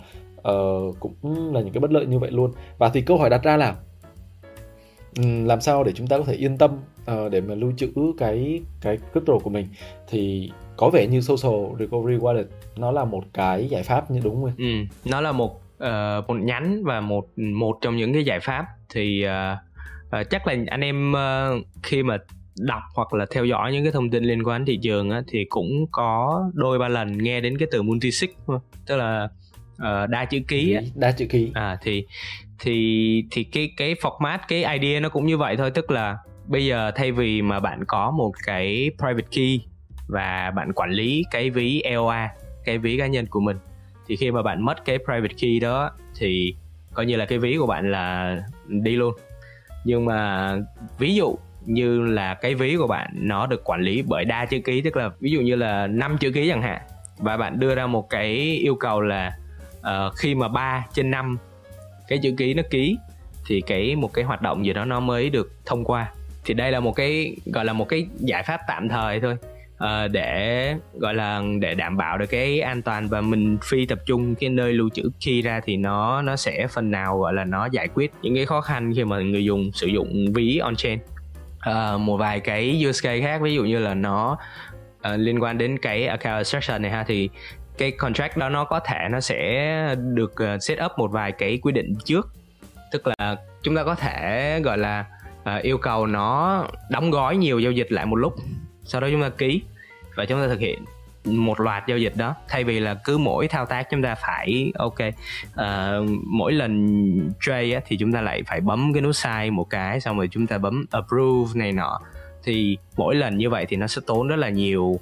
uh, 0.50 0.96
cũng 1.00 1.54
là 1.54 1.60
những 1.60 1.72
cái 1.72 1.80
bất 1.80 1.92
lợi 1.92 2.06
như 2.06 2.18
vậy 2.18 2.30
luôn. 2.30 2.52
Và 2.78 2.88
thì 2.88 3.00
câu 3.00 3.18
hỏi 3.18 3.30
đặt 3.30 3.42
ra 3.42 3.56
là 3.56 3.74
Ừ, 5.16 5.24
làm 5.44 5.60
sao 5.60 5.84
để 5.84 5.92
chúng 5.92 6.06
ta 6.06 6.18
có 6.18 6.24
thể 6.24 6.34
yên 6.34 6.58
tâm 6.58 6.70
uh, 7.12 7.32
để 7.32 7.40
mà 7.40 7.54
lưu 7.54 7.72
trữ 7.76 7.92
cái 8.18 8.60
cái 8.80 8.98
crypto 9.12 9.38
của 9.38 9.50
mình? 9.50 9.66
Thì 10.08 10.50
có 10.76 10.90
vẻ 10.90 11.06
như 11.06 11.20
social 11.20 11.78
recovery 11.78 12.18
wallet 12.18 12.44
nó 12.76 12.90
là 12.90 13.04
một 13.04 13.24
cái 13.32 13.68
giải 13.68 13.82
pháp 13.82 14.10
như 14.10 14.20
đúng 14.24 14.42
không? 14.42 14.52
Ừ, 14.58 14.64
nó 15.10 15.20
là 15.20 15.32
một 15.32 15.62
uh, 15.84 16.28
một 16.28 16.34
nhánh 16.40 16.82
và 16.84 17.00
một 17.00 17.38
một 17.38 17.78
trong 17.80 17.96
những 17.96 18.12
cái 18.12 18.24
giải 18.24 18.40
pháp. 18.40 18.66
Thì 18.94 19.26
uh, 19.26 20.20
uh, 20.20 20.30
chắc 20.30 20.46
là 20.46 20.54
anh 20.66 20.80
em 20.80 21.12
uh, 21.12 21.66
khi 21.82 22.02
mà 22.02 22.18
đọc 22.58 22.82
hoặc 22.94 23.14
là 23.14 23.26
theo 23.30 23.44
dõi 23.44 23.72
những 23.72 23.84
cái 23.84 23.92
thông 23.92 24.10
tin 24.10 24.24
liên 24.24 24.42
quan 24.44 24.60
đến 24.60 24.66
thị 24.66 24.78
trường 24.82 25.10
á, 25.10 25.22
thì 25.28 25.44
cũng 25.48 25.86
có 25.90 26.44
đôi 26.54 26.78
ba 26.78 26.88
lần 26.88 27.18
nghe 27.18 27.40
đến 27.40 27.58
cái 27.58 27.68
từ 27.70 27.82
multisig 27.82 28.30
tức 28.86 28.96
là 28.96 29.28
uh, 29.74 30.10
đa 30.10 30.24
chữ 30.24 30.40
ký 30.48 30.74
á. 30.74 30.80
đa 30.94 31.12
chữ 31.12 31.26
ký. 31.26 31.50
À 31.54 31.78
thì 31.82 32.06
thì 32.58 33.24
thì 33.30 33.44
cái 33.44 33.70
cái 33.76 33.94
format 33.94 34.38
cái 34.48 34.78
idea 34.78 35.00
nó 35.00 35.08
cũng 35.08 35.26
như 35.26 35.38
vậy 35.38 35.56
thôi. 35.56 35.70
Tức 35.70 35.90
là 35.90 36.16
bây 36.46 36.66
giờ 36.66 36.90
thay 36.94 37.12
vì 37.12 37.42
mà 37.42 37.60
bạn 37.60 37.84
có 37.86 38.10
một 38.10 38.32
cái 38.46 38.90
private 38.98 39.28
key 39.36 39.60
và 40.08 40.52
bạn 40.56 40.72
quản 40.72 40.90
lý 40.90 41.24
cái 41.30 41.50
ví 41.50 41.80
EOA 41.80 42.30
cái 42.64 42.78
ví 42.78 42.98
cá 42.98 43.06
nhân 43.06 43.26
của 43.26 43.40
mình 43.40 43.56
thì 44.06 44.16
khi 44.16 44.30
mà 44.30 44.42
bạn 44.42 44.62
mất 44.62 44.84
cái 44.84 44.98
private 44.98 45.34
key 45.40 45.60
đó 45.60 45.90
thì 46.18 46.54
coi 46.94 47.06
như 47.06 47.16
là 47.16 47.24
cái 47.24 47.38
ví 47.38 47.56
của 47.56 47.66
bạn 47.66 47.90
là 47.92 48.36
đi 48.68 48.96
luôn. 48.96 49.14
Nhưng 49.84 50.04
mà 50.04 50.50
ví 50.98 51.14
dụ 51.14 51.36
như 51.66 52.02
là 52.02 52.34
cái 52.34 52.54
ví 52.54 52.76
của 52.76 52.86
bạn 52.86 53.10
nó 53.14 53.46
được 53.46 53.64
quản 53.64 53.80
lý 53.80 54.02
bởi 54.02 54.24
đa 54.24 54.46
chữ 54.46 54.58
ký 54.64 54.80
tức 54.80 54.96
là 54.96 55.10
ví 55.20 55.30
dụ 55.30 55.40
như 55.40 55.56
là 55.56 55.86
năm 55.86 56.18
chữ 56.18 56.30
ký 56.32 56.48
chẳng 56.48 56.62
hạn 56.62 56.80
và 57.18 57.36
bạn 57.36 57.58
đưa 57.58 57.74
ra 57.74 57.86
một 57.86 58.10
cái 58.10 58.34
yêu 58.36 58.74
cầu 58.74 59.00
là 59.00 59.32
uh, 59.84 60.12
khi 60.16 60.34
mà 60.34 60.48
3 60.48 60.86
trên 60.94 61.10
5 61.10 61.38
cái 62.08 62.18
chữ 62.22 62.34
ký 62.38 62.54
nó 62.54 62.62
ký 62.70 62.98
thì 63.46 63.60
cái 63.60 63.96
một 63.96 64.12
cái 64.12 64.24
hoạt 64.24 64.42
động 64.42 64.66
gì 64.66 64.72
đó 64.72 64.84
nó 64.84 65.00
mới 65.00 65.30
được 65.30 65.52
thông 65.64 65.84
qua. 65.84 66.12
Thì 66.44 66.54
đây 66.54 66.72
là 66.72 66.80
một 66.80 66.92
cái 66.92 67.36
gọi 67.46 67.64
là 67.64 67.72
một 67.72 67.88
cái 67.88 68.06
giải 68.18 68.42
pháp 68.42 68.60
tạm 68.68 68.88
thời 68.88 69.20
thôi 69.20 69.36
uh, 69.84 70.10
để 70.10 70.74
gọi 70.94 71.14
là 71.14 71.42
để 71.60 71.74
đảm 71.74 71.96
bảo 71.96 72.18
được 72.18 72.26
cái 72.26 72.60
an 72.60 72.82
toàn 72.82 73.08
và 73.08 73.20
mình 73.20 73.58
phi 73.62 73.86
tập 73.86 73.98
trung 74.06 74.34
cái 74.34 74.50
nơi 74.50 74.72
lưu 74.72 74.90
trữ 74.94 75.10
key 75.24 75.42
ra 75.42 75.60
thì 75.64 75.76
nó 75.76 76.22
nó 76.22 76.36
sẽ 76.36 76.66
phần 76.66 76.90
nào 76.90 77.18
gọi 77.18 77.34
là 77.34 77.44
nó 77.44 77.66
giải 77.66 77.88
quyết 77.94 78.12
những 78.22 78.34
cái 78.34 78.46
khó 78.46 78.60
khăn 78.60 78.92
khi 78.96 79.04
mà 79.04 79.18
người 79.18 79.44
dùng 79.44 79.72
sử 79.72 79.86
dụng 79.86 80.32
ví 80.34 80.58
on 80.58 80.76
chain. 80.76 80.98
Uh, 81.70 82.00
một 82.00 82.16
vài 82.16 82.40
cái 82.40 82.84
use 82.88 83.08
case 83.08 83.20
khác 83.20 83.40
ví 83.40 83.54
dụ 83.54 83.64
như 83.64 83.78
là 83.78 83.94
nó 83.94 84.38
uh, 85.08 85.18
liên 85.18 85.42
quan 85.42 85.58
đến 85.58 85.78
cái 85.78 86.06
account 86.06 86.36
abstraction 86.36 86.82
này 86.82 86.90
ha 86.90 87.04
thì 87.06 87.30
cái 87.78 87.90
contract 87.90 88.36
đó 88.36 88.48
nó 88.48 88.64
có 88.64 88.80
thể 88.80 89.08
nó 89.10 89.20
sẽ 89.20 89.94
được 90.14 90.36
ờ, 90.36 90.58
set 90.58 90.78
up 90.84 90.92
một 90.96 91.10
vài 91.12 91.32
cái 91.32 91.58
quy 91.62 91.72
định 91.72 91.94
trước. 92.04 92.28
Tức 92.92 93.02
là 93.06 93.36
chúng 93.62 93.76
ta 93.76 93.84
có 93.84 93.94
thể 93.94 94.60
gọi 94.64 94.78
là 94.78 95.04
uh, 95.56 95.62
yêu 95.62 95.78
cầu 95.78 96.06
nó 96.06 96.64
đóng 96.90 97.10
gói 97.10 97.36
nhiều 97.36 97.58
giao 97.58 97.72
dịch 97.72 97.92
lại 97.92 98.06
một 98.06 98.16
lúc 98.16 98.34
sau 98.84 99.00
đó 99.00 99.08
chúng 99.10 99.22
ta 99.22 99.28
ký 99.28 99.62
và 100.14 100.24
chúng 100.24 100.40
ta 100.40 100.48
thực 100.48 100.60
hiện 100.60 100.84
một 101.24 101.60
loạt 101.60 101.84
giao 101.86 101.98
dịch 101.98 102.16
đó. 102.16 102.34
Thay 102.48 102.64
vì 102.64 102.80
là 102.80 102.94
cứ 103.04 103.18
mỗi 103.18 103.48
thao 103.48 103.66
tác 103.66 103.86
chúng 103.90 104.02
ta 104.02 104.14
phải 104.14 104.72
ok 104.78 104.98
uh, 104.98 106.10
mỗi 106.26 106.52
lần 106.52 107.30
trade 107.40 107.72
á, 107.72 107.80
thì 107.86 107.96
chúng 107.96 108.12
ta 108.12 108.20
lại 108.20 108.42
phải 108.46 108.60
bấm 108.60 108.92
cái 108.92 109.02
nút 109.02 109.16
sai 109.16 109.50
một 109.50 109.70
cái 109.70 110.00
xong 110.00 110.16
rồi 110.16 110.28
chúng 110.30 110.46
ta 110.46 110.58
bấm 110.58 110.86
approve 110.90 111.60
này 111.60 111.72
nọ. 111.72 112.00
Thì 112.42 112.78
mỗi 112.96 113.14
lần 113.14 113.38
như 113.38 113.50
vậy 113.50 113.66
thì 113.68 113.76
nó 113.76 113.86
sẽ 113.86 114.02
tốn 114.06 114.28
rất 114.28 114.36
là 114.36 114.48
nhiều 114.48 115.00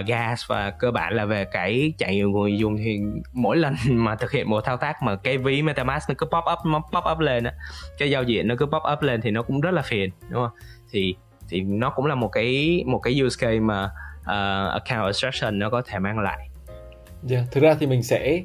uh, 0.00 0.06
gas 0.06 0.42
và 0.48 0.70
cơ 0.70 0.90
bản 0.90 1.14
là 1.14 1.24
về 1.24 1.44
cái 1.44 1.92
trải 1.98 2.14
nghiệm 2.14 2.32
của 2.32 2.42
người 2.42 2.58
dùng 2.58 2.76
thì 2.76 3.00
mỗi 3.32 3.56
lần 3.56 3.74
mà 3.90 4.14
thực 4.14 4.32
hiện 4.32 4.50
một 4.50 4.60
thao 4.64 4.76
tác 4.76 5.02
mà 5.02 5.16
cái 5.16 5.38
ví 5.38 5.62
MetaMask 5.62 6.08
nó 6.08 6.14
cứ 6.18 6.26
pop 6.26 6.44
up 6.52 6.66
nó 6.66 6.78
pop 6.78 7.04
up 7.12 7.18
lên 7.18 7.44
á 7.44 7.52
cái 7.98 8.10
giao 8.10 8.22
diện 8.22 8.48
nó 8.48 8.54
cứ 8.58 8.66
pop 8.66 8.82
up 8.92 9.02
lên 9.02 9.20
thì 9.20 9.30
nó 9.30 9.42
cũng 9.42 9.60
rất 9.60 9.70
là 9.70 9.82
phiền 9.82 10.10
đúng 10.28 10.42
không 10.42 10.58
thì 10.90 11.14
thì 11.48 11.60
nó 11.60 11.90
cũng 11.90 12.06
là 12.06 12.14
một 12.14 12.28
cái 12.28 12.82
một 12.86 12.98
cái 12.98 13.20
use 13.22 13.36
case 13.46 13.60
mà 13.60 13.90
uh, 14.20 14.72
account 14.72 15.04
abstraction 15.04 15.58
nó 15.58 15.70
có 15.70 15.82
thể 15.86 15.98
mang 15.98 16.18
lại. 16.18 16.38
Yeah, 16.38 17.44
dạ, 17.44 17.44
thực 17.50 17.62
ra 17.62 17.76
thì 17.80 17.86
mình 17.86 18.02
sẽ 18.02 18.42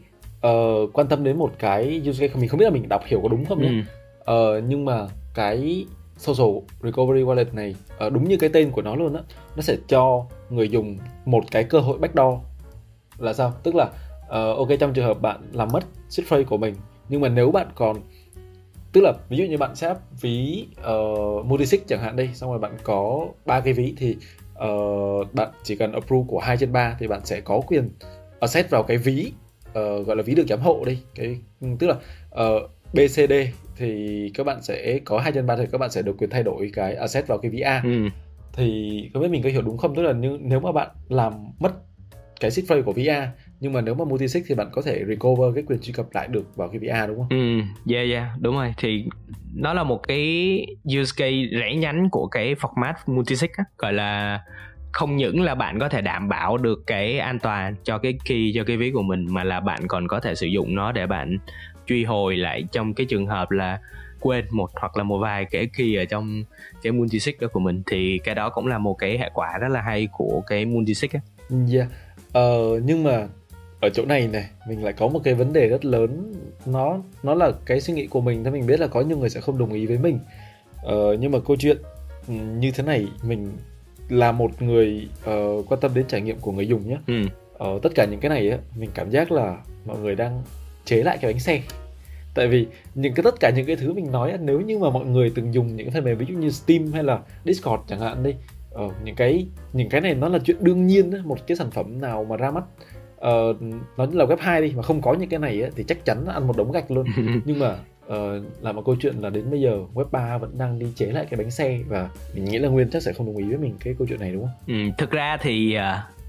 uh, 0.48 0.90
quan 0.94 1.08
tâm 1.08 1.24
đến 1.24 1.38
một 1.38 1.52
cái 1.60 2.02
use 2.08 2.28
case 2.28 2.40
mình 2.40 2.50
không 2.50 2.60
biết 2.60 2.66
là 2.66 2.72
mình 2.72 2.90
đọc 2.90 3.04
hiểu 3.06 3.20
có 3.24 3.30
đúng 3.30 3.46
không 3.46 3.62
nhé. 3.62 3.84
Ừ. 4.26 4.58
Uh, 4.58 4.64
nhưng 4.68 4.86
mà 4.86 5.08
cái 5.34 5.86
social 6.18 6.58
recovery 6.82 7.24
wallet 7.24 7.46
này 7.54 7.76
uh, 8.06 8.14
đúng 8.14 8.30
như 8.30 8.38
cái 8.38 8.50
tên 8.54 8.72
của 8.72 8.82
nó 8.82 8.96
luôn 8.96 9.16
á, 9.16 9.22
nó 9.56 9.62
sẽ 9.62 9.78
cho 9.88 10.26
người 10.50 10.70
dùng 10.70 10.98
một 11.26 11.44
cái 11.52 11.64
cơ 11.64 11.80
hội 11.80 11.98
backdoor 11.98 12.40
là 13.18 13.34
sao? 13.34 13.54
Tức 13.64 13.76
là 13.76 13.86
uh, 14.32 14.58
ok 14.58 14.70
trong 14.80 14.94
trường 14.94 15.06
hợp 15.06 15.22
bạn 15.22 15.42
làm 15.52 15.70
mất 15.74 15.84
seed 16.10 16.28
phrase 16.28 16.44
của 16.44 16.58
mình 16.58 16.76
nhưng 17.10 17.22
mà 17.22 17.30
nếu 17.30 17.52
bạn 17.52 17.68
còn 17.76 17.98
tức 18.92 19.02
là 19.02 19.14
ví 19.30 19.38
dụ 19.38 19.44
như 19.44 19.58
bạn 19.58 19.76
set 19.76 19.98
ví 20.22 20.66
uh, 20.80 21.46
multisig 21.46 21.82
chẳng 21.88 22.02
hạn 22.02 22.16
đây 22.16 22.30
xong 22.34 22.50
rồi 22.50 22.60
bạn 22.60 22.78
có 22.84 23.28
ba 23.46 23.60
cái 23.60 23.74
ví 23.74 23.94
thì 23.98 24.18
uh, 24.66 25.34
bạn 25.34 25.50
chỉ 25.64 25.76
cần 25.76 25.92
approve 25.92 26.28
của 26.28 26.40
hai 26.40 26.58
trên 26.58 26.72
ba 26.72 26.96
thì 27.00 27.08
bạn 27.08 27.26
sẽ 27.26 27.42
có 27.42 27.62
quyền 27.68 27.90
set 28.48 28.70
vào 28.70 28.84
cái 28.84 28.98
ví 28.98 29.32
uh, 29.70 29.74
gọi 30.08 30.16
là 30.16 30.24
ví 30.24 30.36
được 30.36 30.48
giám 30.50 30.60
hộ 30.60 30.84
đi 30.86 31.00
cái 31.16 31.38
tức 31.80 31.88
là 31.88 31.96
uh, 32.46 32.72
BCD 32.94 33.34
thì 33.76 34.32
các 34.34 34.46
bạn 34.46 34.62
sẽ 34.62 35.00
có 35.06 35.20
hai 35.20 35.32
trên 35.32 35.46
ba 35.46 35.56
thì 35.56 35.64
các 35.72 35.78
bạn 35.78 35.92
sẽ 35.92 36.02
được 36.02 36.18
quyền 36.18 36.30
thay 36.30 36.44
đổi 36.44 36.72
cái 36.74 36.96
asset 36.96 37.28
vào 37.28 37.38
cái 37.38 37.52
ví 37.52 37.60
A 37.60 37.82
ừ 37.84 38.08
thì 38.54 39.10
không 39.14 39.22
biết 39.22 39.30
mình 39.32 39.44
có 39.44 39.50
hiểu 39.50 39.62
đúng 39.62 39.78
không 39.78 39.96
tức 39.96 40.02
là 40.02 40.14
nếu 40.42 40.60
mà 40.60 40.72
bạn 40.72 40.90
làm 41.10 41.34
mất 41.60 41.72
cái 42.40 42.52
seed 42.52 42.68
phrase 42.68 42.82
của 42.82 42.94
VA 42.94 43.32
nhưng 43.60 43.74
mà 43.74 43.82
nếu 43.82 43.94
mà 43.96 44.06
multisig 44.06 44.44
thì 44.48 44.56
bạn 44.56 44.68
có 44.72 44.82
thể 44.82 45.04
recover 45.08 45.56
cái 45.56 45.64
quyền 45.68 45.80
truy 45.80 45.94
cập 45.94 46.06
lại 46.14 46.28
được 46.28 46.56
vào 46.56 46.70
cái 46.70 46.80
VA 46.80 47.08
đúng 47.08 47.18
không? 47.18 47.28
Ừ, 47.30 47.62
yeah 47.94 48.10
yeah, 48.10 48.28
đúng 48.40 48.56
rồi. 48.56 48.74
Thì 48.78 49.06
nó 49.56 49.74
là 49.74 49.84
một 49.84 50.08
cái 50.08 50.66
use 50.86 51.14
case 51.18 51.60
rẽ 51.60 51.76
nhánh 51.76 52.10
của 52.12 52.28
cái 52.28 52.56
format 52.56 52.94
multisig 53.06 53.50
á, 53.58 53.64
gọi 53.78 53.94
là 53.94 54.42
không 54.92 55.18
những 55.18 55.42
là 55.42 55.56
bạn 55.56 55.80
có 55.80 55.90
thể 55.90 56.02
đảm 56.02 56.30
bảo 56.30 56.58
được 56.58 56.80
cái 56.88 57.20
an 57.20 57.40
toàn 57.40 57.76
cho 57.84 57.98
cái 57.98 58.14
key 58.26 58.52
cho 58.56 58.64
cái 58.64 58.78
ví 58.78 58.92
của 58.92 59.02
mình 59.02 59.26
mà 59.30 59.44
là 59.44 59.60
bạn 59.60 59.88
còn 59.88 60.08
có 60.08 60.20
thể 60.20 60.36
sử 60.36 60.48
dụng 60.48 60.76
nó 60.76 60.92
để 60.92 61.08
bạn 61.08 61.38
truy 61.88 62.04
hồi 62.04 62.38
lại 62.38 62.64
trong 62.72 62.94
cái 62.94 63.06
trường 63.10 63.28
hợp 63.28 63.52
là 63.52 63.80
quên 64.22 64.46
một 64.52 64.70
hoặc 64.74 64.98
là 64.98 65.04
một 65.04 65.18
vài 65.18 65.46
cái 65.46 65.68
key 65.78 65.96
ở 65.96 66.06
trong 66.06 66.44
cái 66.84 66.92
multisig 66.92 67.36
đó 67.40 67.48
của 67.54 67.60
mình 67.60 67.84
thì 67.92 68.20
cái 68.24 68.36
đó 68.36 68.50
cũng 68.50 68.68
là 68.68 68.78
một 68.78 68.94
cái 68.94 69.18
hệ 69.18 69.30
quả 69.34 69.58
rất 69.58 69.68
là 69.68 69.82
hay 69.82 70.08
của 70.12 70.42
cái 70.48 70.66
multisig 70.66 71.10
á. 71.14 71.20
Yeah. 71.74 71.88
Ờ, 72.34 72.80
nhưng 72.86 73.04
mà 73.04 73.28
ở 73.82 73.90
chỗ 73.90 74.06
này 74.06 74.28
này 74.28 74.50
mình 74.68 74.84
lại 74.84 74.94
có 74.94 75.08
một 75.08 75.22
cái 75.24 75.34
vấn 75.34 75.54
đề 75.54 75.68
rất 75.68 75.86
lớn 75.86 76.34
nó 76.66 76.98
nó 77.24 77.34
là 77.34 77.52
cái 77.66 77.82
suy 77.82 77.94
nghĩ 77.94 78.08
của 78.08 78.22
mình 78.22 78.44
thì 78.44 78.52
mình 78.52 78.68
biết 78.68 78.80
là 78.80 78.88
có 78.88 79.02
nhiều 79.02 79.18
người 79.18 79.30
sẽ 79.30 79.42
không 79.42 79.58
đồng 79.58 79.74
ý 79.74 79.86
với 79.86 79.98
mình 79.98 80.20
ờ, 80.84 81.18
nhưng 81.20 81.32
mà 81.32 81.40
câu 81.48 81.58
chuyện 81.60 81.78
ừ, 82.28 82.34
như 82.34 82.72
thế 82.72 82.84
này 82.84 83.08
mình 83.24 83.52
là 84.10 84.32
một 84.32 84.62
người 84.62 85.10
uh, 85.30 85.66
quan 85.70 85.80
tâm 85.80 85.92
đến 85.94 86.06
trải 86.08 86.22
nghiệm 86.22 86.40
của 86.40 86.52
người 86.52 86.68
dùng 86.68 86.90
nhé 86.90 86.98
ừ. 87.08 87.14
ờ, 87.58 87.80
tất 87.84 87.90
cả 87.96 88.06
những 88.12 88.20
cái 88.20 88.30
này 88.30 88.50
á 88.50 88.58
mình 88.76 88.90
cảm 88.94 89.10
giác 89.10 89.32
là 89.32 89.58
mọi 89.86 89.98
người 90.00 90.16
đang 90.16 90.44
chế 90.86 91.04
lại 91.04 91.18
cái 91.22 91.34
bánh 91.34 91.40
xe 91.40 91.62
tại 92.34 92.48
vì 92.48 92.68
những 92.96 93.14
cái 93.14 93.24
tất 93.24 93.40
cả 93.40 93.50
những 93.50 93.66
cái 93.66 93.76
thứ 93.76 93.94
mình 93.94 94.12
nói 94.12 94.38
nếu 94.42 94.62
như 94.62 94.80
mà 94.80 94.90
mọi 94.90 95.06
người 95.06 95.32
từng 95.36 95.54
dùng 95.54 95.76
những 95.76 95.86
cái 95.86 95.94
phần 95.94 96.04
mềm 96.04 96.18
ví 96.18 96.26
dụ 96.30 96.36
như 96.36 96.50
Steam 96.50 96.92
hay 96.94 97.04
là 97.04 97.20
Discord 97.46 97.84
chẳng 97.88 98.00
hạn 98.00 98.24
đi 98.24 98.36
ờ, 98.72 98.90
những 99.04 99.16
cái 99.16 99.48
những 99.74 99.90
cái 99.90 100.02
này 100.02 100.16
nó 100.16 100.30
là 100.30 100.40
chuyện 100.40 100.58
đương 100.60 100.88
nhiên 100.88 101.12
một 101.24 101.48
cái 101.48 101.58
sản 101.58 101.72
phẩm 101.72 102.02
nào 102.02 102.24
mà 102.30 102.38
ra 102.38 102.52
mắt 102.52 102.64
uh, 103.22 103.62
nó 103.98 104.08
là 104.12 104.26
web 104.26 104.38
2 104.40 104.62
đi 104.62 104.74
mà 104.76 104.84
không 104.84 105.02
có 105.02 105.14
những 105.14 105.30
cái 105.30 105.40
này 105.40 105.62
ấy, 105.62 105.72
thì 105.76 105.84
chắc 105.88 106.06
chắn 106.06 106.26
ăn 106.26 106.48
một 106.48 106.58
đống 106.58 106.72
gạch 106.72 106.92
luôn 106.92 107.06
nhưng 107.46 107.60
mà 107.60 107.78
uh, 108.08 108.64
là 108.64 108.72
một 108.72 108.82
câu 108.86 108.96
chuyện 109.00 109.16
là 109.16 109.30
đến 109.30 109.52
bây 109.52 109.62
giờ 109.62 109.80
web 109.94 110.06
3 110.12 110.38
vẫn 110.38 110.58
đang 110.58 110.80
đi 110.80 110.88
chế 110.96 111.06
lại 111.06 111.26
cái 111.30 111.38
bánh 111.38 111.52
xe 111.52 111.80
và 111.88 112.10
mình 112.36 112.46
nghĩ 112.46 112.58
là 112.58 112.70
nguyên 112.70 112.90
chắc 112.90 113.04
sẽ 113.04 113.14
không 113.14 113.26
đồng 113.26 113.38
ý 113.38 113.44
với 113.44 113.58
mình 113.58 113.76
cái 113.80 113.96
câu 113.98 114.08
chuyện 114.08 114.20
này 114.20 114.32
đúng 114.32 114.42
không? 114.42 114.76
Ừ, 114.76 114.92
thực 114.98 115.12
ra 115.12 115.38
thì 115.42 115.78
uh, 115.78 116.21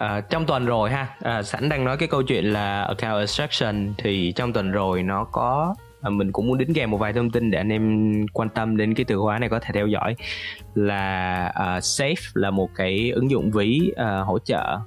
À, 0.00 0.20
trong 0.20 0.46
tuần 0.46 0.66
rồi 0.66 0.90
ha. 0.90 1.06
À, 1.22 1.42
sẵn 1.42 1.68
đang 1.68 1.84
nói 1.84 1.96
cái 1.96 2.08
câu 2.08 2.22
chuyện 2.22 2.44
là 2.44 2.82
account 2.82 3.20
extraction 3.20 3.94
thì 3.98 4.32
trong 4.36 4.52
tuần 4.52 4.70
rồi 4.70 5.02
nó 5.02 5.24
có 5.24 5.74
à, 6.00 6.10
mình 6.10 6.32
cũng 6.32 6.46
muốn 6.46 6.58
đính 6.58 6.74
kèm 6.74 6.90
một 6.90 6.96
vài 6.96 7.12
thông 7.12 7.30
tin 7.30 7.50
để 7.50 7.58
anh 7.58 7.72
em 7.72 8.12
quan 8.32 8.48
tâm 8.48 8.76
đến 8.76 8.94
cái 8.94 9.04
từ 9.04 9.18
khóa 9.18 9.38
này 9.38 9.48
có 9.48 9.58
thể 9.58 9.70
theo 9.72 9.86
dõi. 9.86 10.16
Là 10.74 11.46
à, 11.54 11.78
Safe 11.78 12.30
là 12.34 12.50
một 12.50 12.70
cái 12.74 13.10
ứng 13.10 13.30
dụng 13.30 13.50
ví 13.50 13.92
à, 13.96 14.18
hỗ 14.20 14.38
trợ 14.38 14.78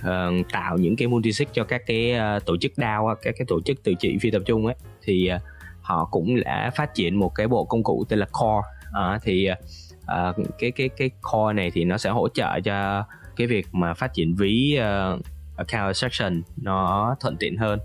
uh, 0.00 0.46
tạo 0.52 0.76
những 0.76 0.96
cái 0.96 1.08
multisig 1.08 1.48
cho 1.52 1.64
các 1.64 1.82
cái 1.86 2.14
uh, 2.36 2.46
tổ 2.46 2.56
chức 2.56 2.72
DAO 2.76 3.14
các 3.22 3.34
cái 3.38 3.46
tổ 3.48 3.60
chức 3.60 3.82
tự 3.84 3.94
trị 3.94 4.18
phi 4.20 4.30
tập 4.30 4.42
trung 4.46 4.66
ấy. 4.66 4.74
Thì 5.02 5.30
uh, 5.36 5.42
họ 5.82 6.08
cũng 6.10 6.40
đã 6.44 6.70
phát 6.76 6.94
triển 6.94 7.16
một 7.16 7.34
cái 7.34 7.48
bộ 7.48 7.64
công 7.64 7.82
cụ 7.82 8.04
tên 8.08 8.18
là 8.18 8.26
Core. 8.26 8.68
Uh, 8.88 9.22
thì 9.22 9.48
uh, 9.50 10.36
cái 10.58 10.70
cái 10.70 10.88
cái 10.88 11.10
Core 11.22 11.52
này 11.52 11.70
thì 11.70 11.84
nó 11.84 11.98
sẽ 11.98 12.10
hỗ 12.10 12.28
trợ 12.28 12.60
cho 12.60 13.04
cái 13.38 13.46
việc 13.46 13.66
mà 13.72 13.94
phát 13.94 14.14
triển 14.14 14.34
ví 14.34 14.78
uh, 14.78 15.20
account 15.56 15.96
section 15.96 16.42
nó 16.62 17.16
thuận 17.20 17.36
tiện 17.36 17.56
hơn. 17.56 17.78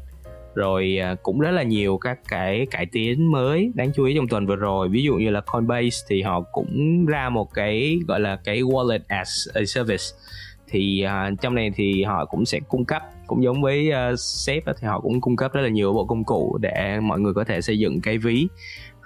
Rồi 0.56 0.98
ờ, 1.02 1.16
cũng 1.24 1.40
rất 1.40 1.52
là 1.52 1.64
nhiều 1.64 1.98
các 1.98 2.20
cái 2.28 2.68
cải 2.72 2.86
tiến 2.86 3.32
mới 3.32 3.72
đáng 3.76 3.92
chú 3.96 4.06
ý 4.06 4.14
trong 4.16 4.28
tuần 4.28 4.46
vừa 4.46 4.56
rồi. 4.56 4.90
Ví 4.90 5.04
dụ 5.04 5.16
như 5.16 5.30
là 5.30 5.42
Coinbase 5.42 6.06
thì 6.10 6.22
họ 6.22 6.42
cũng 6.42 7.06
ra 7.06 7.30
một 7.30 7.54
cái 7.54 8.00
gọi 8.08 8.20
là 8.20 8.36
cái 8.44 8.62
wallet 8.62 9.00
as 9.08 9.48
a 9.54 9.62
service. 9.66 10.04
Thì 10.68 11.06
uh, 11.06 11.42
trong 11.42 11.56
này 11.56 11.72
thì 11.76 12.04
họ 12.04 12.26
cũng 12.26 12.46
sẽ 12.46 12.60
cung 12.68 12.86
cấp 12.86 13.04
cũng 13.28 13.44
giống 13.44 13.62
với 13.62 13.92
uh, 14.14 14.20
sếp 14.20 14.64
thì 14.66 14.88
họ 14.88 15.00
cũng 15.00 15.22
cung 15.22 15.36
cấp 15.36 15.54
rất 15.54 15.62
là 15.62 15.70
nhiều 15.70 15.94
bộ 15.94 16.06
công 16.06 16.24
cụ 16.24 16.58
để 16.62 17.00
mọi 17.00 17.20
người 17.20 17.34
có 17.34 17.44
thể 17.44 17.62
xây 17.62 17.80
dựng 17.80 18.02
cái 18.02 18.18
ví. 18.18 18.48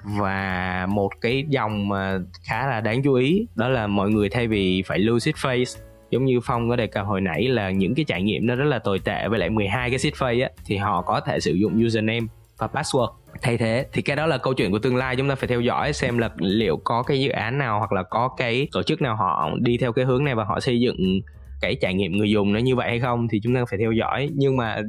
Và 0.04 0.86
một 0.90 1.10
cái 1.22 1.46
dòng 1.50 1.90
mà 1.90 2.20
khá 2.44 2.68
là 2.68 2.82
đáng 2.82 3.04
chú 3.04 3.14
ý 3.14 3.48
đó 3.56 3.70
là 3.70 3.88
mọi 3.88 4.10
người 4.10 4.30
thay 4.30 4.48
vì 4.48 4.82
phải 4.82 5.00
lưu 5.00 5.20
seed 5.20 5.36
phrase 5.36 5.87
giống 6.10 6.26
như 6.26 6.40
phong 6.44 6.70
có 6.70 6.76
đề 6.76 6.88
cập 6.88 7.06
hồi 7.06 7.22
nãy 7.22 7.48
là 7.48 7.72
những 7.72 7.96
cái 7.96 8.06
trải 8.08 8.22
nghiệm 8.22 8.48
nó 8.48 8.56
rất 8.56 8.66
là 8.66 8.80
tồi 8.80 9.00
tệ 9.00 9.28
với 9.28 9.40
lại 9.40 9.50
12 9.50 9.90
cái 9.90 10.00
seed 10.00 10.42
á, 10.42 10.50
thì 10.66 10.78
họ 10.78 11.02
có 11.02 11.20
thể 11.20 11.40
sử 11.40 11.54
dụng 11.54 11.86
username 11.86 12.28
và 12.58 12.68
password. 12.68 13.14
Thay 13.42 13.58
thế, 13.58 13.86
thì 13.94 14.02
cái 14.02 14.16
đó 14.16 14.26
là 14.26 14.38
câu 14.38 14.54
chuyện 14.54 14.72
của 14.72 14.80
tương 14.80 14.96
lai, 14.96 15.16
chúng 15.16 15.30
ta 15.30 15.36
phải 15.36 15.48
theo 15.48 15.62
dõi 15.62 15.94
xem 15.94 16.18
là 16.18 16.30
liệu 16.38 16.78
có 16.78 17.04
cái 17.04 17.20
dự 17.20 17.30
án 17.30 17.58
nào 17.58 17.80
hoặc 17.80 17.92
là 17.92 18.04
có 18.04 18.30
cái 18.38 18.68
tổ 18.72 18.84
chức 18.84 19.02
nào 19.02 19.16
họ 19.16 19.50
đi 19.60 19.78
theo 19.78 19.94
cái 19.94 20.06
hướng 20.06 20.24
này 20.24 20.36
và 20.36 20.44
họ 20.44 20.60
xây 20.60 20.80
dựng 20.80 21.22
cái 21.62 21.76
trải 21.82 21.94
nghiệm 21.94 22.18
người 22.18 22.30
dùng 22.30 22.54
nó 22.54 22.60
như 22.60 22.76
vậy 22.76 22.90
hay 22.90 23.00
không, 23.00 23.28
thì 23.28 23.40
chúng 23.44 23.56
ta 23.56 23.66
phải 23.70 23.80
theo 23.80 23.92
dõi. 23.92 24.30
Nhưng 24.34 24.58
mà 24.58 24.82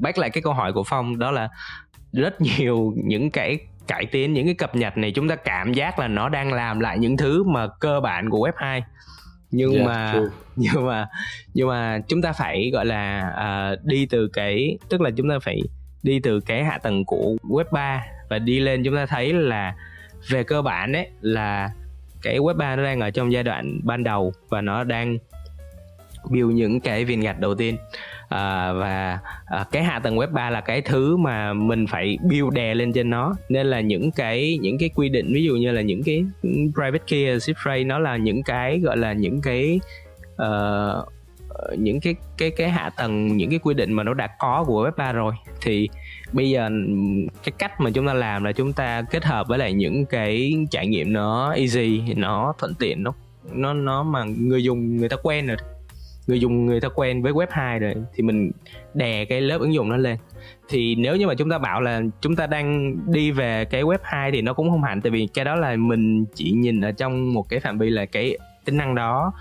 bác 0.00 0.18
lại 0.18 0.30
cái 0.30 0.42
câu 0.42 0.52
hỏi 0.52 0.72
của 0.72 0.82
phong, 0.86 1.18
đó 1.18 1.30
là 1.30 1.48
rất 2.12 2.40
nhiều 2.40 2.92
những 2.96 3.30
cái 3.30 3.58
cải 3.86 4.06
tiến, 4.06 4.32
những 4.32 4.46
cái 4.46 4.54
cập 4.54 4.76
nhật 4.76 4.96
này, 4.96 5.10
chúng 5.10 5.28
ta 5.28 5.36
cảm 5.36 5.72
giác 5.72 5.98
là 5.98 6.08
nó 6.08 6.28
đang 6.28 6.52
làm 6.52 6.80
lại 6.80 6.98
những 6.98 7.16
thứ 7.16 7.44
mà 7.44 7.66
cơ 7.80 8.00
bản 8.00 8.30
của 8.30 8.48
web 8.48 8.52
2 8.56 8.82
nhưng 9.52 9.72
yeah, 9.72 9.86
mà 9.86 10.12
true. 10.12 10.28
nhưng 10.56 10.86
mà 10.86 11.06
nhưng 11.54 11.68
mà 11.68 12.00
chúng 12.08 12.22
ta 12.22 12.32
phải 12.32 12.70
gọi 12.72 12.86
là 12.86 13.32
uh, 13.72 13.84
đi 13.84 14.06
từ 14.06 14.28
cái 14.28 14.78
tức 14.88 15.00
là 15.00 15.10
chúng 15.16 15.28
ta 15.28 15.38
phải 15.38 15.60
đi 16.02 16.20
từ 16.20 16.40
cái 16.40 16.64
hạ 16.64 16.78
tầng 16.78 17.04
của 17.04 17.36
web 17.42 17.64
3 17.72 18.04
và 18.30 18.38
đi 18.38 18.60
lên 18.60 18.82
chúng 18.84 18.96
ta 18.96 19.06
thấy 19.06 19.32
là 19.32 19.74
về 20.28 20.42
cơ 20.42 20.62
bản 20.62 20.92
đấy 20.92 21.08
là 21.20 21.70
cái 22.22 22.38
web 22.38 22.56
3 22.56 22.76
nó 22.76 22.82
đang 22.82 23.00
ở 23.00 23.10
trong 23.10 23.32
giai 23.32 23.42
đoạn 23.42 23.80
ban 23.84 24.04
đầu 24.04 24.32
và 24.48 24.60
nó 24.60 24.84
đang 24.84 25.18
build 26.30 26.52
những 26.54 26.80
cái 26.80 27.04
viên 27.04 27.20
gạch 27.20 27.40
đầu 27.40 27.54
tiên 27.54 27.76
à, 28.32 28.72
và 28.72 29.18
à, 29.46 29.64
cái 29.72 29.82
hạ 29.82 29.98
tầng 29.98 30.16
web 30.16 30.32
3 30.32 30.50
là 30.50 30.60
cái 30.60 30.80
thứ 30.80 31.16
mà 31.16 31.52
mình 31.52 31.86
phải 31.86 32.18
build 32.22 32.52
đè 32.52 32.74
lên 32.74 32.92
trên 32.92 33.10
nó. 33.10 33.34
Nên 33.48 33.66
là 33.66 33.80
những 33.80 34.10
cái 34.10 34.58
những 34.60 34.78
cái 34.78 34.88
quy 34.94 35.08
định 35.08 35.32
ví 35.34 35.44
dụ 35.44 35.56
như 35.56 35.72
là 35.72 35.80
những 35.80 36.02
cái 36.02 36.24
private 36.74 37.04
key 37.06 37.24
zip 37.24 37.54
phrase 37.62 37.84
nó 37.84 37.98
là 37.98 38.16
những 38.16 38.42
cái 38.42 38.80
gọi 38.80 38.96
là 38.96 39.12
những 39.12 39.40
cái 39.40 39.80
uh, 40.42 41.08
những 41.78 42.00
cái 42.00 42.14
cái 42.38 42.50
cái 42.50 42.70
hạ 42.70 42.90
tầng 42.96 43.36
những 43.36 43.50
cái 43.50 43.58
quy 43.58 43.74
định 43.74 43.92
mà 43.92 44.02
nó 44.02 44.14
đã 44.14 44.28
có 44.38 44.64
của 44.66 44.88
web 44.88 44.92
3 44.96 45.12
rồi. 45.12 45.34
Thì 45.60 45.88
bây 46.32 46.50
giờ 46.50 46.70
cái 47.44 47.52
cách 47.58 47.80
mà 47.80 47.90
chúng 47.90 48.06
ta 48.06 48.14
làm 48.14 48.44
là 48.44 48.52
chúng 48.52 48.72
ta 48.72 49.02
kết 49.10 49.24
hợp 49.24 49.48
với 49.48 49.58
lại 49.58 49.72
những 49.72 50.06
cái 50.06 50.52
trải 50.70 50.86
nghiệm 50.86 51.12
nó 51.12 51.52
easy 51.52 52.02
nó 52.16 52.54
thuận 52.58 52.74
tiện 52.78 53.02
nó 53.02 53.14
nó 53.52 53.72
nó 53.72 54.02
mà 54.02 54.24
người 54.24 54.64
dùng 54.64 54.96
người 54.96 55.08
ta 55.08 55.16
quen 55.22 55.46
rồi 55.46 55.56
người 56.26 56.40
dùng 56.40 56.66
người 56.66 56.80
ta 56.80 56.88
quen 56.94 57.22
với 57.22 57.32
web 57.32 57.46
2 57.50 57.78
rồi 57.78 57.94
thì 58.14 58.22
mình 58.22 58.50
đè 58.94 59.24
cái 59.24 59.40
lớp 59.40 59.58
ứng 59.60 59.74
dụng 59.74 59.88
nó 59.88 59.96
lên. 59.96 60.18
Thì 60.68 60.94
nếu 60.94 61.16
như 61.16 61.26
mà 61.26 61.34
chúng 61.34 61.50
ta 61.50 61.58
bảo 61.58 61.80
là 61.80 62.02
chúng 62.20 62.36
ta 62.36 62.46
đang 62.46 62.96
đi 63.12 63.30
về 63.30 63.64
cái 63.64 63.82
web 63.82 63.98
2 64.02 64.30
thì 64.30 64.42
nó 64.42 64.54
cũng 64.54 64.70
không 64.70 64.82
hẳn 64.82 65.00
tại 65.00 65.10
vì 65.10 65.28
cái 65.34 65.44
đó 65.44 65.54
là 65.54 65.76
mình 65.76 66.24
chỉ 66.34 66.50
nhìn 66.50 66.80
ở 66.80 66.92
trong 66.92 67.34
một 67.34 67.48
cái 67.48 67.60
phạm 67.60 67.78
vi 67.78 67.90
là 67.90 68.06
cái 68.06 68.38
tính 68.64 68.76
năng 68.76 68.94
đó. 68.94 69.32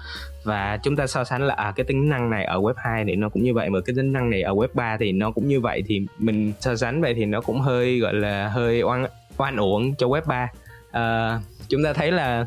Và 0.44 0.78
chúng 0.84 0.96
ta 0.96 1.08
so 1.08 1.24
sánh 1.24 1.42
là 1.42 1.54
à 1.54 1.74
cái 1.76 1.84
tính 1.84 2.10
năng 2.10 2.30
này 2.30 2.46
ở 2.46 2.60
web 2.60 2.74
2 2.78 3.06
thì 3.06 3.16
nó 3.16 3.30
cũng 3.30 3.44
như 3.44 3.54
vậy 3.54 3.70
mà 3.70 3.80
cái 3.86 3.96
tính 3.96 4.12
năng 4.12 4.30
này 4.30 4.42
ở 4.42 4.54
web 4.54 4.68
3 4.74 4.98
thì 4.98 5.12
nó 5.12 5.32
cũng 5.32 5.48
như 5.48 5.62
vậy 5.62 5.84
thì 5.88 6.06
mình 6.20 6.54
so 6.60 6.76
sánh 6.76 7.02
vậy 7.02 7.14
thì 7.14 7.26
nó 7.26 7.42
cũng 7.42 7.60
hơi 7.60 8.00
gọi 8.00 8.14
là 8.14 8.48
hơi 8.48 8.82
oan 8.82 9.06
oan 9.38 9.56
uổng 9.56 9.96
cho 9.96 10.08
web 10.08 10.22
3 10.28 10.36
à, 10.36 10.50
ờ, 10.92 11.40
chúng 11.70 11.84
ta 11.84 11.94
thấy 11.94 12.12
là 12.12 12.46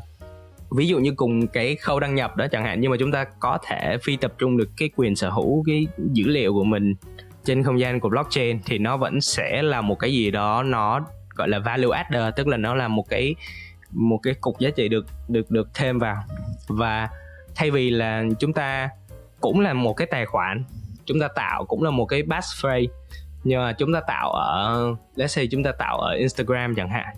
ví 0.76 0.88
dụ 0.88 0.98
như 0.98 1.12
cùng 1.16 1.46
cái 1.46 1.76
khâu 1.76 2.00
đăng 2.00 2.14
nhập 2.14 2.36
đó 2.36 2.46
chẳng 2.52 2.64
hạn, 2.64 2.80
nhưng 2.80 2.90
mà 2.90 2.96
chúng 3.00 3.12
ta 3.12 3.24
có 3.40 3.58
thể 3.66 3.96
phi 4.02 4.16
tập 4.16 4.32
trung 4.38 4.56
được 4.56 4.70
cái 4.76 4.90
quyền 4.96 5.16
sở 5.16 5.30
hữu 5.30 5.64
cái 5.66 5.86
dữ 6.12 6.24
liệu 6.26 6.54
của 6.54 6.64
mình 6.64 6.94
trên 7.44 7.62
không 7.62 7.80
gian 7.80 8.00
của 8.00 8.08
blockchain 8.08 8.58
thì 8.66 8.78
nó 8.78 8.96
vẫn 8.96 9.20
sẽ 9.20 9.62
là 9.62 9.80
một 9.80 9.98
cái 9.98 10.12
gì 10.12 10.30
đó 10.30 10.62
nó 10.62 11.00
gọi 11.34 11.48
là 11.48 11.58
value 11.58 11.96
adder, 11.96 12.34
tức 12.36 12.48
là 12.48 12.56
nó 12.56 12.74
là 12.74 12.88
một 12.88 13.08
cái 13.08 13.34
một 13.90 14.18
cái 14.22 14.34
cục 14.34 14.58
giá 14.58 14.70
trị 14.70 14.88
được 14.88 15.06
được 15.28 15.50
được 15.50 15.68
thêm 15.74 15.98
vào. 15.98 16.16
Và 16.68 17.08
thay 17.54 17.70
vì 17.70 17.90
là 17.90 18.24
chúng 18.38 18.52
ta 18.52 18.88
cũng 19.40 19.60
là 19.60 19.72
một 19.72 19.94
cái 19.94 20.06
tài 20.06 20.26
khoản, 20.26 20.64
chúng 21.04 21.20
ta 21.20 21.28
tạo 21.28 21.64
cũng 21.64 21.82
là 21.82 21.90
một 21.90 22.06
cái 22.06 22.22
passphrase, 22.30 22.92
nhưng 23.44 23.60
mà 23.60 23.72
chúng 23.72 23.92
ta 23.92 24.00
tạo 24.06 24.30
ở, 24.30 24.94
let's 25.16 25.26
say 25.26 25.48
chúng 25.50 25.62
ta 25.62 25.72
tạo 25.72 25.98
ở 25.98 26.14
Instagram 26.14 26.74
chẳng 26.74 26.90
hạn, 26.90 27.16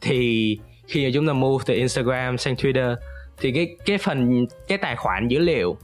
thì 0.00 0.58
khi 0.88 1.04
mà 1.04 1.10
chúng 1.14 1.26
ta 1.26 1.32
move 1.32 1.64
từ 1.66 1.74
Instagram 1.74 2.38
sang 2.38 2.54
Twitter 2.54 2.96
thì 3.38 3.52
cái 3.52 3.76
cái 3.86 3.98
phần 3.98 4.46
cái 4.68 4.78
tài 4.78 4.96
khoản 4.96 5.28
dữ 5.28 5.38
liệu 5.38 5.76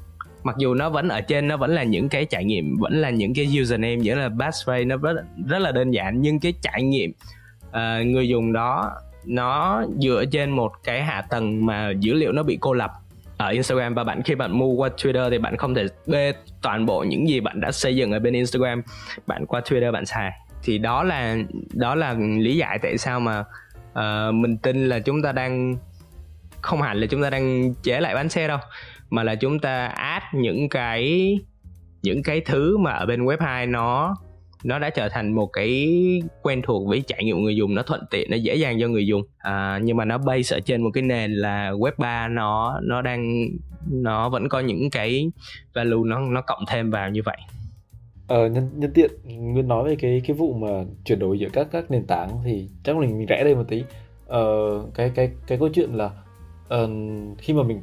mặc 0.42 0.56
dù 0.58 0.74
nó 0.74 0.90
vẫn 0.90 1.08
ở 1.08 1.20
trên 1.20 1.48
nó 1.48 1.56
vẫn 1.56 1.74
là 1.74 1.82
những 1.82 2.08
cái 2.08 2.24
trải 2.24 2.44
nghiệm 2.44 2.76
vẫn 2.78 3.00
là 3.00 3.10
những 3.10 3.34
cái 3.34 3.48
username 3.62 3.98
vẫn 4.04 4.18
là 4.18 4.28
passphrase 4.40 4.84
nó 4.84 4.96
rất 4.96 5.16
rất 5.48 5.58
là 5.58 5.72
đơn 5.72 5.90
giản 5.90 6.20
nhưng 6.20 6.40
cái 6.40 6.54
trải 6.62 6.82
nghiệm 6.82 7.12
uh, 7.68 8.06
người 8.06 8.28
dùng 8.28 8.52
đó 8.52 8.92
nó 9.24 9.84
dựa 9.98 10.24
trên 10.32 10.50
một 10.50 10.72
cái 10.84 11.02
hạ 11.02 11.22
tầng 11.30 11.66
mà 11.66 11.90
dữ 11.90 12.14
liệu 12.14 12.32
nó 12.32 12.42
bị 12.42 12.58
cô 12.60 12.72
lập 12.72 12.90
ở 13.36 13.48
Instagram. 13.48 13.94
Và 13.94 14.04
bạn 14.04 14.22
khi 14.22 14.34
bạn 14.34 14.58
mua 14.58 14.72
qua 14.72 14.88
Twitter 14.96 15.30
thì 15.30 15.38
bạn 15.38 15.56
không 15.56 15.74
thể 15.74 15.86
bê 16.06 16.32
toàn 16.62 16.86
bộ 16.86 17.04
những 17.08 17.28
gì 17.28 17.40
bạn 17.40 17.60
đã 17.60 17.72
xây 17.72 17.96
dựng 17.96 18.12
ở 18.12 18.18
bên 18.18 18.34
Instagram. 18.34 18.82
Bạn 19.26 19.46
qua 19.46 19.60
Twitter 19.60 19.92
bạn 19.92 20.06
xài. 20.06 20.30
Thì 20.62 20.78
đó 20.78 21.02
là 21.02 21.36
đó 21.72 21.94
là 21.94 22.16
lý 22.38 22.56
giải 22.56 22.78
tại 22.82 22.98
sao 22.98 23.20
mà 23.20 23.44
uh, 23.92 24.34
mình 24.34 24.58
tin 24.58 24.88
là 24.88 24.98
chúng 24.98 25.22
ta 25.22 25.32
đang 25.32 25.76
không 26.62 26.82
hẳn 26.82 27.00
là 27.00 27.06
chúng 27.06 27.22
ta 27.22 27.30
đang 27.30 27.74
chế 27.82 28.00
lại 28.00 28.14
bán 28.14 28.28
xe 28.28 28.48
đâu 28.48 28.58
mà 29.10 29.22
là 29.22 29.34
chúng 29.34 29.58
ta 29.58 29.86
add 29.86 30.24
những 30.32 30.68
cái 30.68 31.34
những 32.02 32.22
cái 32.22 32.40
thứ 32.40 32.76
mà 32.76 32.92
ở 32.92 33.06
bên 33.06 33.24
web 33.24 33.36
2 33.40 33.66
nó 33.66 34.16
nó 34.64 34.78
đã 34.78 34.90
trở 34.90 35.08
thành 35.08 35.32
một 35.34 35.46
cái 35.46 35.88
quen 36.42 36.62
thuộc 36.62 36.88
với 36.88 37.02
trải 37.06 37.24
nghiệm 37.24 37.42
người 37.42 37.56
dùng 37.56 37.74
nó 37.74 37.82
thuận 37.82 38.00
tiện 38.10 38.30
nó 38.30 38.36
dễ 38.36 38.54
dàng 38.54 38.80
cho 38.80 38.88
người 38.88 39.06
dùng. 39.06 39.22
À, 39.38 39.78
nhưng 39.82 39.96
mà 39.96 40.04
nó 40.04 40.18
base 40.18 40.56
ở 40.56 40.60
trên 40.60 40.82
một 40.82 40.90
cái 40.94 41.02
nền 41.02 41.32
là 41.32 41.70
web 41.70 41.92
3 41.98 42.28
nó 42.28 42.80
nó 42.82 43.02
đang 43.02 43.48
nó 43.90 44.28
vẫn 44.28 44.48
có 44.48 44.60
những 44.60 44.90
cái 44.90 45.30
value 45.74 46.02
nó 46.04 46.20
nó 46.20 46.42
cộng 46.42 46.64
thêm 46.68 46.90
vào 46.90 47.10
như 47.10 47.22
vậy. 47.24 47.36
Ờ, 48.30 48.46
nhân 48.48 48.70
nhân 48.76 48.90
tiện 48.94 49.10
Nguyên 49.24 49.68
nói 49.68 49.88
về 49.88 49.96
cái 49.96 50.22
cái 50.26 50.36
vụ 50.36 50.52
mà 50.52 50.68
chuyển 51.04 51.18
đổi 51.18 51.38
giữa 51.38 51.48
các 51.52 51.68
các 51.72 51.90
nền 51.90 52.04
tảng 52.06 52.30
thì 52.44 52.68
chắc 52.84 52.96
mình 52.96 53.18
mình 53.18 53.26
rẽ 53.26 53.44
đây 53.44 53.54
một 53.54 53.64
tí. 53.68 53.84
Ờ, 54.26 54.44
cái 54.94 55.10
cái 55.14 55.30
cái 55.46 55.58
câu 55.58 55.68
chuyện 55.68 55.90
là 55.90 56.10
uh, 56.74 56.90
khi 57.38 57.54
mà 57.54 57.62
mình 57.62 57.80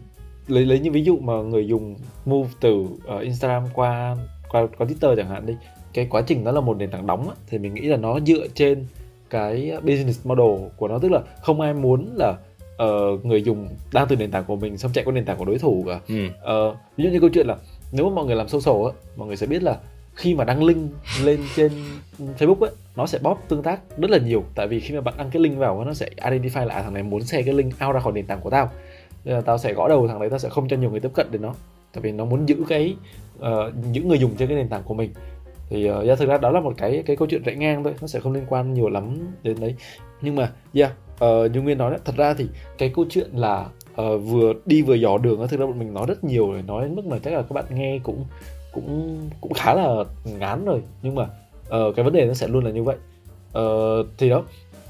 lấy 0.48 0.66
lấy 0.66 0.80
những 0.80 0.94
ví 0.94 1.04
dụ 1.04 1.18
mà 1.18 1.34
người 1.34 1.68
dùng 1.68 1.96
move 2.26 2.50
từ 2.60 2.72
uh, 2.80 3.22
Instagram 3.22 3.64
qua 3.74 4.16
qua 4.50 4.68
qua 4.78 4.88
Twitter 4.88 5.16
chẳng 5.16 5.30
hạn 5.30 5.46
đi 5.46 5.54
cái 5.94 6.08
quá 6.10 6.22
trình 6.22 6.44
đó 6.44 6.52
là 6.52 6.62
một 6.62 6.78
nền 6.78 6.92
tảng 6.92 7.08
đóng 7.08 7.30
á, 7.30 7.36
thì 7.48 7.58
mình 7.58 7.74
nghĩ 7.74 7.82
là 7.82 7.98
nó 7.98 8.20
dựa 8.20 8.48
trên 8.54 8.86
cái 9.30 9.74
business 9.82 10.26
model 10.26 10.68
của 10.78 10.88
nó 10.88 11.00
tức 11.00 11.12
là 11.12 11.22
không 11.42 11.62
ai 11.62 11.74
muốn 11.74 12.14
là 12.16 12.38
uh, 12.84 13.26
người 13.26 13.44
dùng 13.44 13.68
đang 13.94 14.08
từ 14.10 14.16
nền 14.16 14.32
tảng 14.32 14.44
của 14.48 14.56
mình 14.56 14.78
xong 14.78 14.92
chạy 14.94 15.04
qua 15.06 15.14
nền 15.14 15.26
tảng 15.26 15.38
của 15.38 15.46
đối 15.46 15.58
thủ 15.58 15.84
cả 15.88 16.00
ừ. 16.08 16.26
uh, 16.26 16.78
ví 16.98 17.04
dụ 17.04 17.10
như 17.10 17.20
câu 17.20 17.30
chuyện 17.30 17.48
là 17.48 17.56
nếu 17.92 18.10
mà 18.10 18.16
mọi 18.16 18.26
người 18.26 18.36
làm 18.36 18.48
social 18.48 18.86
á 18.86 18.92
mọi 19.18 19.28
người 19.28 19.38
sẽ 19.38 19.48
biết 19.48 19.64
là 19.64 19.78
khi 20.18 20.36
mà 20.36 20.44
đăng 20.44 20.64
link 20.64 20.92
lên 21.24 21.40
trên 21.56 21.72
Facebook 22.20 22.60
ấy 22.60 22.72
nó 22.96 23.08
sẽ 23.08 23.20
bóp 23.22 23.38
tương 23.48 23.64
tác 23.64 23.80
rất 23.98 24.12
là 24.12 24.18
nhiều. 24.18 24.44
Tại 24.56 24.68
vì 24.68 24.80
khi 24.80 24.96
mà 24.96 25.02
bạn 25.02 25.14
đăng 25.18 25.30
cái 25.32 25.42
link 25.42 25.58
vào 25.58 25.84
nó 25.84 25.94
sẽ 25.94 26.10
identify 26.18 26.66
lại 26.66 26.78
à, 26.78 26.84
thằng 26.84 26.94
này 26.94 27.04
muốn 27.04 27.24
share 27.24 27.44
cái 27.44 27.54
link 27.54 27.74
out 27.86 27.96
ra 27.96 28.00
khỏi 28.00 28.14
nền 28.14 28.26
tảng 28.26 28.42
của 28.42 28.50
tao. 28.50 28.70
Nên 29.26 29.36
là 29.36 29.42
tao 29.42 29.58
sẽ 29.58 29.74
gõ 29.74 29.88
đầu 29.88 30.08
thằng 30.08 30.20
đấy 30.20 30.30
tao 30.30 30.40
sẽ 30.40 30.50
không 30.50 30.68
cho 30.68 30.78
nhiều 30.78 30.92
người 30.92 31.00
tiếp 31.00 31.12
cận 31.14 31.28
đến 31.32 31.42
nó. 31.42 31.54
Tại 31.94 32.02
vì 32.02 32.12
nó 32.12 32.26
muốn 32.26 32.50
giữ 32.50 32.56
cái 32.70 32.96
uh, 33.40 33.46
những 33.92 34.08
người 34.08 34.20
dùng 34.20 34.36
trên 34.36 34.48
cái 34.48 34.58
nền 34.58 34.68
tảng 34.68 34.84
của 34.84 34.94
mình. 34.94 35.12
Thì 35.70 35.92
uh, 35.92 36.06
yeah, 36.06 36.20
thực 36.20 36.30
ra 36.30 36.38
đó 36.38 36.52
là 36.52 36.60
một 36.60 36.74
cái 36.78 37.04
cái 37.06 37.16
câu 37.16 37.28
chuyện 37.28 37.44
rẽ 37.44 37.56
ngang 37.56 37.84
thôi 37.84 37.94
nó 38.02 38.08
sẽ 38.08 38.20
không 38.20 38.34
liên 38.34 38.46
quan 38.50 38.74
nhiều 38.74 38.90
lắm 38.90 39.18
đến 39.44 39.60
đấy. 39.60 39.76
Nhưng 40.22 40.36
mà 40.36 40.52
yeah 40.74 40.92
uh, 41.26 41.52
như 41.52 41.62
nguyên 41.62 41.78
nói 41.78 41.92
đấy 41.92 42.00
thật 42.06 42.14
ra 42.18 42.34
thì 42.34 42.46
cái 42.78 42.92
câu 42.96 43.06
chuyện 43.10 43.30
là 43.34 43.66
uh, 44.02 44.22
vừa 44.24 44.54
đi 44.66 44.82
vừa 44.82 44.96
dò 44.96 45.18
đường 45.18 45.48
thực 45.48 45.60
ra 45.60 45.66
bọn 45.66 45.80
mình 45.80 45.94
nói 45.94 46.06
rất 46.08 46.24
nhiều 46.24 46.54
nói 46.68 46.84
đến 46.84 46.96
mức 46.96 47.06
mà 47.06 47.20
chắc 47.24 47.34
là 47.34 47.42
các 47.42 47.54
bạn 47.54 47.66
nghe 47.70 48.00
cũng 48.04 48.26
cũng 48.78 49.30
cũng 49.42 49.54
khá 49.54 49.74
là 49.74 50.04
ngán 50.26 50.66
rồi 50.66 50.82
nhưng 51.02 51.16
mà 51.16 51.24
uh, 51.24 51.96
cái 51.96 52.04
vấn 52.06 52.14
đề 52.14 52.26
nó 52.26 52.34
sẽ 52.34 52.48
luôn 52.48 52.66
là 52.66 52.72
như 52.72 52.84
vậy 52.84 52.96
uh, 53.60 54.08
thì 54.18 54.30
đó 54.30 54.44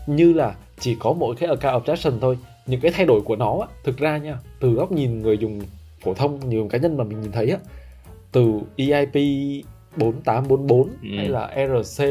như 0.08 0.34
là 0.34 0.56
chỉ 0.80 0.96
có 1.00 1.14
mỗi 1.14 1.36
cái 1.36 1.50
account 1.50 1.84
objection 1.84 2.20
thôi 2.22 2.38
những 2.66 2.82
cái 2.82 2.92
thay 2.92 3.06
đổi 3.06 3.22
của 3.22 3.36
nó 3.36 3.58
á, 3.62 3.68
thực 3.84 3.98
ra 3.98 4.18
nha 4.18 4.38
từ 4.60 4.70
góc 4.70 4.92
nhìn 4.92 5.22
người 5.22 5.38
dùng 5.38 5.62
phổ 6.04 6.14
thông 6.14 6.50
nhiều 6.50 6.68
cá 6.70 6.78
nhân 6.78 6.98
mà 6.98 7.04
mình 7.04 7.22
nhìn 7.22 7.32
thấy 7.32 7.50
á 7.50 7.58
từ 8.32 8.62
EIP 8.76 9.14
4844 9.98 10.84
ừ. 10.84 10.90
hay 11.18 11.30
là 11.30 11.56
RC 11.68 12.04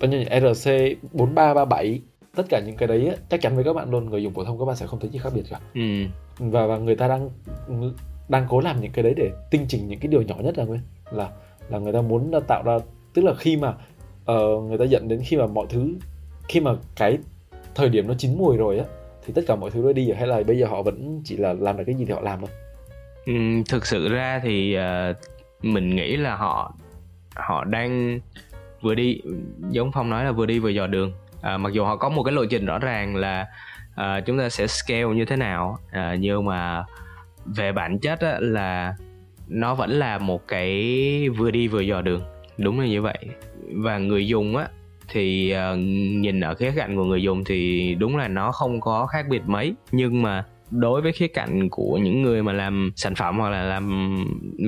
bao 0.00 0.10
nhiêu 0.10 0.24
RC 0.24 0.70
4337 1.12 2.00
tất 2.36 2.46
cả 2.48 2.60
những 2.66 2.76
cái 2.76 2.88
đấy 2.88 3.08
á, 3.08 3.14
chắc 3.28 3.40
chắn 3.40 3.54
với 3.54 3.64
các 3.64 3.72
bạn 3.72 3.90
luôn 3.90 4.10
người 4.10 4.22
dùng 4.22 4.34
phổ 4.34 4.44
thông 4.44 4.58
các 4.58 4.64
bạn 4.64 4.76
sẽ 4.76 4.86
không 4.86 5.00
thấy 5.00 5.10
gì 5.10 5.18
khác 5.18 5.32
biệt 5.34 5.44
cả 5.50 5.60
ừ. 5.74 5.80
và 6.38 6.66
và 6.66 6.78
người 6.78 6.96
ta 6.96 7.08
đang 7.08 7.30
đang 8.28 8.46
cố 8.48 8.60
làm 8.60 8.80
những 8.80 8.92
cái 8.92 9.02
đấy 9.02 9.14
để 9.16 9.30
tinh 9.50 9.66
chỉnh 9.68 9.88
những 9.88 10.00
cái 10.00 10.08
điều 10.08 10.22
nhỏ 10.22 10.34
nhất 10.38 10.58
là 10.58 10.64
nguyên 10.64 10.80
là 11.10 11.30
là 11.68 11.78
người 11.78 11.92
ta 11.92 12.00
muốn 12.00 12.32
tạo 12.46 12.62
ra 12.62 12.78
tức 13.14 13.24
là 13.24 13.34
khi 13.34 13.56
mà 13.56 13.68
uh, 14.32 14.64
người 14.64 14.78
ta 14.78 14.84
dẫn 14.84 15.08
đến 15.08 15.20
khi 15.24 15.36
mà 15.36 15.46
mọi 15.46 15.66
thứ 15.70 15.94
khi 16.48 16.60
mà 16.60 16.72
cái 16.96 17.18
thời 17.74 17.88
điểm 17.88 18.08
nó 18.08 18.14
chín 18.18 18.38
mùi 18.38 18.56
rồi 18.56 18.78
á 18.78 18.84
thì 19.26 19.32
tất 19.32 19.42
cả 19.46 19.56
mọi 19.56 19.70
thứ 19.70 19.82
nó 19.82 19.92
đi 19.92 20.06
rồi 20.06 20.16
hay 20.16 20.26
là 20.26 20.42
bây 20.46 20.58
giờ 20.58 20.66
họ 20.66 20.82
vẫn 20.82 21.20
chỉ 21.24 21.36
là 21.36 21.52
làm 21.52 21.76
được 21.76 21.84
cái 21.86 21.94
gì 21.94 22.04
thì 22.04 22.12
họ 22.12 22.20
làm 22.20 22.40
thôi? 22.40 22.48
Ừ, 23.26 23.32
thực 23.68 23.86
sự 23.86 24.08
ra 24.08 24.40
thì 24.42 24.76
uh, 24.78 25.16
mình 25.64 25.96
nghĩ 25.96 26.16
là 26.16 26.36
họ 26.36 26.74
họ 27.34 27.64
đang 27.64 28.20
vừa 28.82 28.94
đi 28.94 29.20
giống 29.70 29.92
phong 29.92 30.10
nói 30.10 30.24
là 30.24 30.32
vừa 30.32 30.46
đi 30.46 30.58
vừa 30.58 30.68
dò 30.68 30.86
đường. 30.86 31.12
À, 31.42 31.58
mặc 31.58 31.72
dù 31.72 31.84
họ 31.84 31.96
có 31.96 32.08
một 32.08 32.22
cái 32.22 32.32
lộ 32.32 32.44
trình 32.50 32.66
rõ 32.66 32.78
ràng 32.78 33.16
là 33.16 33.46
à, 33.94 34.20
chúng 34.20 34.38
ta 34.38 34.48
sẽ 34.48 34.66
scale 34.66 35.14
như 35.14 35.24
thế 35.24 35.36
nào 35.36 35.78
à, 35.90 36.16
nhưng 36.20 36.44
mà 36.44 36.84
về 37.56 37.72
bản 37.72 37.98
chất 37.98 38.20
á, 38.20 38.36
là 38.40 38.94
nó 39.48 39.74
vẫn 39.74 39.90
là 39.90 40.18
một 40.18 40.48
cái 40.48 41.28
vừa 41.28 41.50
đi 41.50 41.68
vừa 41.68 41.80
dò 41.80 42.02
đường. 42.02 42.22
Đúng 42.58 42.80
là 42.80 42.86
như 42.86 43.02
vậy. 43.02 43.18
Và 43.74 43.98
người 43.98 44.26
dùng 44.26 44.56
á 44.56 44.68
thì 45.08 45.54
uh, 45.54 45.78
nhìn 46.18 46.40
ở 46.40 46.54
khía 46.54 46.72
cạnh 46.76 46.96
của 46.96 47.04
người 47.04 47.22
dùng 47.22 47.44
thì 47.44 47.94
đúng 47.94 48.16
là 48.16 48.28
nó 48.28 48.52
không 48.52 48.80
có 48.80 49.06
khác 49.06 49.26
biệt 49.28 49.42
mấy. 49.46 49.74
Nhưng 49.92 50.22
mà 50.22 50.44
đối 50.70 51.02
với 51.02 51.12
khía 51.12 51.28
cạnh 51.28 51.68
của 51.70 51.98
những 52.02 52.22
người 52.22 52.42
mà 52.42 52.52
làm 52.52 52.92
sản 52.96 53.14
phẩm 53.14 53.38
hoặc 53.38 53.50
là 53.50 53.62
làm 53.62 54.16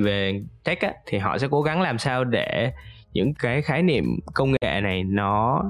về 0.03 0.41
tech 0.63 0.81
á, 0.81 0.93
thì 1.05 1.17
họ 1.17 1.37
sẽ 1.37 1.47
cố 1.51 1.61
gắng 1.61 1.81
làm 1.81 1.97
sao 1.97 2.23
để 2.23 2.71
những 3.13 3.33
cái 3.33 3.61
khái 3.61 3.83
niệm 3.83 4.05
công 4.33 4.51
nghệ 4.51 4.81
này 4.81 5.03
nó 5.03 5.63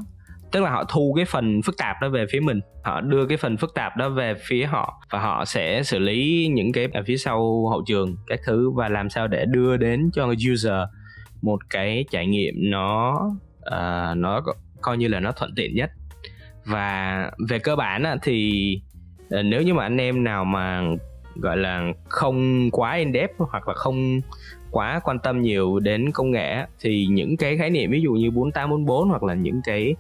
tức 0.52 0.64
là 0.64 0.70
họ 0.70 0.84
thu 0.84 1.14
cái 1.16 1.26
phần 1.26 1.62
phức 1.62 1.78
tạp 1.78 1.96
đó 2.02 2.10
về 2.10 2.26
phía 2.32 2.40
mình. 2.40 2.60
Họ 2.84 3.02
đưa 3.02 3.26
cái 3.26 3.38
phần 3.38 3.58
phức 3.58 3.74
tạp 3.74 3.98
đó 3.98 4.10
về 4.10 4.34
phía 4.48 4.66
họ 4.66 5.02
và 5.12 5.20
họ 5.20 5.46
sẽ 5.46 5.84
xử 5.84 6.00
lý 6.00 6.50
những 6.54 6.72
cái 6.72 6.88
ở 6.94 7.04
phía 7.08 7.18
sau 7.18 7.68
hậu 7.70 7.84
trường 7.88 8.16
các 8.28 8.40
thứ 8.46 8.72
và 8.72 8.90
làm 8.90 9.10
sao 9.10 9.28
để 9.28 9.46
đưa 9.46 9.78
đến 9.78 10.10
cho 10.14 10.34
user 10.52 10.74
một 11.42 11.60
cái 11.70 12.06
trải 12.12 12.28
nghiệm 12.28 12.54
nó 12.58 13.22
uh, 13.60 14.18
nó 14.18 14.42
coi 14.82 14.98
như 14.98 15.08
là 15.08 15.20
nó 15.20 15.32
thuận 15.32 15.52
tiện 15.56 15.76
nhất. 15.76 15.90
Và 16.66 17.32
về 17.50 17.60
cơ 17.60 17.76
bản 17.76 18.04
thì 18.22 18.82
ờ, 19.30 19.44
nếu 19.44 19.62
như 19.62 19.74
mà 19.74 19.84
anh 19.84 19.98
em 19.98 20.24
nào 20.24 20.46
mà 20.46 20.82
gọi 21.36 21.58
là 21.58 21.94
không 22.10 22.70
quá 22.72 22.96
in 22.96 23.14
depth 23.14 23.34
hoặc 23.38 23.68
là 23.68 23.74
không 23.74 24.22
quá 24.72 25.00
quan 25.04 25.20
tâm 25.20 25.42
nhiều 25.42 25.80
đến 25.80 26.12
công 26.12 26.32
nghệ 26.32 26.66
thì 26.80 27.06
những 27.06 27.38
cái 27.38 27.58
khái 27.58 27.70
niệm 27.70 27.92
ví 27.92 28.02
dụ 28.02 28.12
như 28.12 28.32
4844 28.32 29.10
hoặc 29.10 29.24
là 29.24 29.34
những 29.34 29.62
cái 29.66 29.96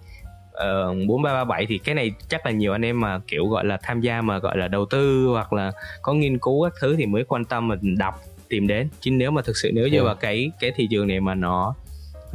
uh, 0.51 1.07
4337 1.07 1.65
thì 1.65 1.77
cái 1.77 1.95
này 1.95 2.11
chắc 2.29 2.45
là 2.45 2.51
nhiều 2.51 2.71
anh 2.71 2.85
em 2.85 2.99
mà 2.99 3.19
kiểu 3.27 3.47
gọi 3.47 3.65
là 3.65 3.77
tham 3.83 4.01
gia 4.01 4.21
mà 4.21 4.39
gọi 4.39 4.57
là 4.57 4.67
đầu 4.67 4.85
tư 4.85 5.27
hoặc 5.27 5.53
là 5.53 5.71
có 6.01 6.13
nghiên 6.13 6.37
cứu 6.37 6.63
các 6.63 6.73
thứ 6.81 6.95
thì 6.95 7.05
mới 7.05 7.23
quan 7.23 7.45
tâm 7.45 7.67
mà 7.67 7.75
đọc 7.81 8.21
tìm 8.49 8.67
đến 8.67 8.89
chứ 8.99 9.11
nếu 9.11 9.31
mà 9.31 9.41
thực 9.41 9.57
sự 9.57 9.71
nếu 9.73 9.87
như 9.87 9.93
yeah. 9.93 10.05
mà 10.05 10.15
cái 10.15 10.51
cái 10.59 10.71
thị 10.75 10.87
trường 10.91 11.07
này 11.07 11.19
mà 11.19 11.35
nó 11.35 11.75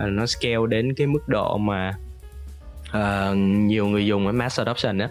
uh, 0.03 0.09
nó 0.09 0.27
scale 0.27 0.67
đến 0.69 0.95
cái 0.95 1.07
mức 1.07 1.29
độ 1.29 1.59
mà 1.59 1.95
uh, 2.89 3.37
nhiều 3.37 3.87
người 3.87 4.07
dùng 4.07 4.25
với 4.25 4.33
mass 4.33 4.61
adoption 4.61 4.99
á 4.99 5.09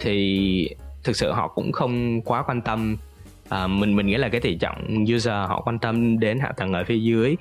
thì 0.00 0.68
thực 1.04 1.16
sự 1.16 1.32
họ 1.32 1.48
cũng 1.48 1.72
không 1.72 2.22
quá 2.22 2.42
quan 2.42 2.60
tâm 2.60 2.96
à, 3.48 3.66
mình 3.66 3.96
mình 3.96 4.06
nghĩ 4.06 4.16
là 4.16 4.28
cái 4.28 4.40
tỷ 4.40 4.54
trọng 4.54 5.04
user 5.14 5.48
họ 5.48 5.62
quan 5.64 5.78
tâm 5.78 6.18
đến 6.18 6.38
hạ 6.38 6.52
tầng 6.56 6.72
ở 6.72 6.84
phía 6.84 6.98
dưới 6.98 7.36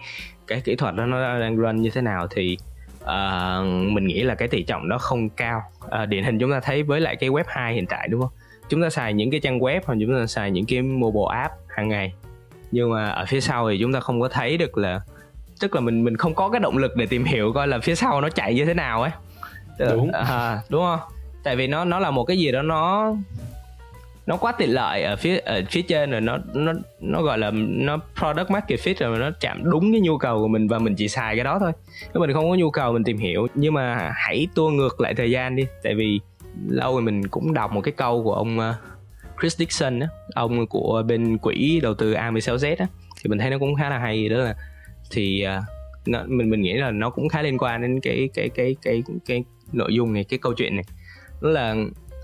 cái 0.47 0.61
kỹ 0.61 0.75
thuật 0.75 0.95
đó 0.95 1.05
nó 1.05 1.39
đang 1.39 1.55
run 1.55 1.81
như 1.81 1.89
thế 1.89 2.01
nào 2.01 2.27
thì 2.27 2.57
uh, 3.03 3.91
mình 3.91 4.07
nghĩ 4.07 4.23
là 4.23 4.35
cái 4.35 4.47
tỷ 4.47 4.63
trọng 4.63 4.89
đó 4.89 4.97
không 4.97 5.29
cao. 5.29 5.61
Uh, 5.85 6.09
điển 6.09 6.23
hình 6.23 6.39
chúng 6.39 6.51
ta 6.51 6.59
thấy 6.59 6.83
với 6.83 7.01
lại 7.01 7.15
cái 7.15 7.29
web 7.29 7.43
2 7.47 7.73
hiện 7.73 7.85
tại 7.85 8.07
đúng 8.07 8.21
không? 8.21 8.31
Chúng 8.69 8.81
ta 8.81 8.89
xài 8.89 9.13
những 9.13 9.31
cái 9.31 9.39
trang 9.39 9.59
web 9.59 9.81
hoặc 9.85 9.97
chúng 10.01 10.19
ta 10.19 10.27
xài 10.27 10.51
những 10.51 10.65
cái 10.65 10.81
mobile 10.81 11.41
app 11.41 11.53
hàng 11.67 11.89
ngày. 11.89 12.13
Nhưng 12.71 12.91
mà 12.91 13.09
ở 13.09 13.25
phía 13.25 13.41
sau 13.41 13.69
thì 13.69 13.77
chúng 13.81 13.93
ta 13.93 13.99
không 13.99 14.21
có 14.21 14.27
thấy 14.27 14.57
được 14.57 14.77
là 14.77 14.99
tức 15.59 15.75
là 15.75 15.81
mình 15.81 16.03
mình 16.03 16.17
không 16.17 16.35
có 16.35 16.49
cái 16.49 16.59
động 16.59 16.77
lực 16.77 16.95
để 16.95 17.05
tìm 17.05 17.23
hiểu 17.23 17.53
coi 17.53 17.67
là 17.67 17.79
phía 17.79 17.95
sau 17.95 18.21
nó 18.21 18.29
chạy 18.29 18.55
như 18.55 18.65
thế 18.65 18.73
nào 18.73 19.01
ấy. 19.01 19.11
Đúng. 19.79 20.11
à, 20.11 20.59
đúng 20.69 20.83
không? 20.83 20.99
Tại 21.43 21.55
vì 21.55 21.67
nó 21.67 21.85
nó 21.85 21.99
là 21.99 22.11
một 22.11 22.23
cái 22.23 22.37
gì 22.37 22.51
đó 22.51 22.61
nó 22.61 23.13
nó 24.25 24.37
quá 24.37 24.51
tiện 24.51 24.73
lợi 24.73 25.03
ở 25.03 25.15
phía 25.15 25.37
ở 25.37 25.61
phía 25.69 25.81
trên 25.81 26.11
rồi 26.11 26.21
nó 26.21 26.37
nó 26.53 26.73
nó 26.99 27.21
gọi 27.21 27.37
là 27.37 27.51
nó 27.53 27.97
product 28.19 28.51
market 28.51 28.79
fit 28.79 28.93
rồi 28.99 29.19
nó 29.19 29.31
chạm 29.39 29.61
đúng 29.63 29.91
cái 29.91 30.01
nhu 30.01 30.17
cầu 30.17 30.39
của 30.39 30.47
mình 30.47 30.67
và 30.67 30.79
mình 30.79 30.95
chỉ 30.95 31.07
xài 31.07 31.35
cái 31.35 31.43
đó 31.43 31.59
thôi. 31.59 31.71
Nếu 32.13 32.21
mình 32.21 32.33
không 32.33 32.49
có 32.49 32.55
nhu 32.55 32.71
cầu 32.71 32.93
mình 32.93 33.03
tìm 33.03 33.17
hiểu 33.17 33.47
nhưng 33.55 33.73
mà 33.73 34.11
hãy 34.15 34.47
tua 34.55 34.69
ngược 34.69 35.01
lại 35.01 35.13
thời 35.13 35.31
gian 35.31 35.55
đi. 35.55 35.65
Tại 35.83 35.95
vì 35.95 36.19
lâu 36.67 36.93
rồi 36.93 37.01
mình 37.01 37.27
cũng 37.27 37.53
đọc 37.53 37.71
một 37.71 37.81
cái 37.81 37.93
câu 37.97 38.23
của 38.23 38.33
ông 38.33 38.59
ờ, 38.59 38.75
Chris 39.41 39.57
Dixon 39.57 39.99
á 39.99 40.07
ông 40.33 40.67
của 40.67 41.03
bên 41.07 41.37
quỹ 41.37 41.79
đầu 41.83 41.93
tư 41.93 42.13
A16Z 42.13 42.75
á 42.79 42.87
thì 43.21 43.29
mình 43.29 43.39
thấy 43.39 43.49
nó 43.49 43.57
cũng 43.59 43.75
khá 43.75 43.89
là 43.89 43.97
hay. 43.97 44.29
Đó 44.29 44.37
là 44.37 44.55
thì 45.11 45.41
ờ, 45.41 45.61
nó, 46.05 46.23
mình 46.27 46.49
mình 46.49 46.61
nghĩ 46.61 46.73
là 46.73 46.91
nó 46.91 47.09
cũng 47.09 47.29
khá 47.29 47.41
liên 47.41 47.57
quan 47.57 47.81
đến 47.81 47.99
cái 48.01 48.29
cái 48.33 48.49
cái 48.49 48.75
cái 48.81 49.03
cái, 49.07 49.15
cái 49.25 49.43
nội 49.71 49.93
dung 49.93 50.13
này 50.13 50.23
cái 50.23 50.39
câu 50.41 50.53
chuyện 50.53 50.75
này. 50.75 50.85
Đó 51.41 51.49
là 51.49 51.75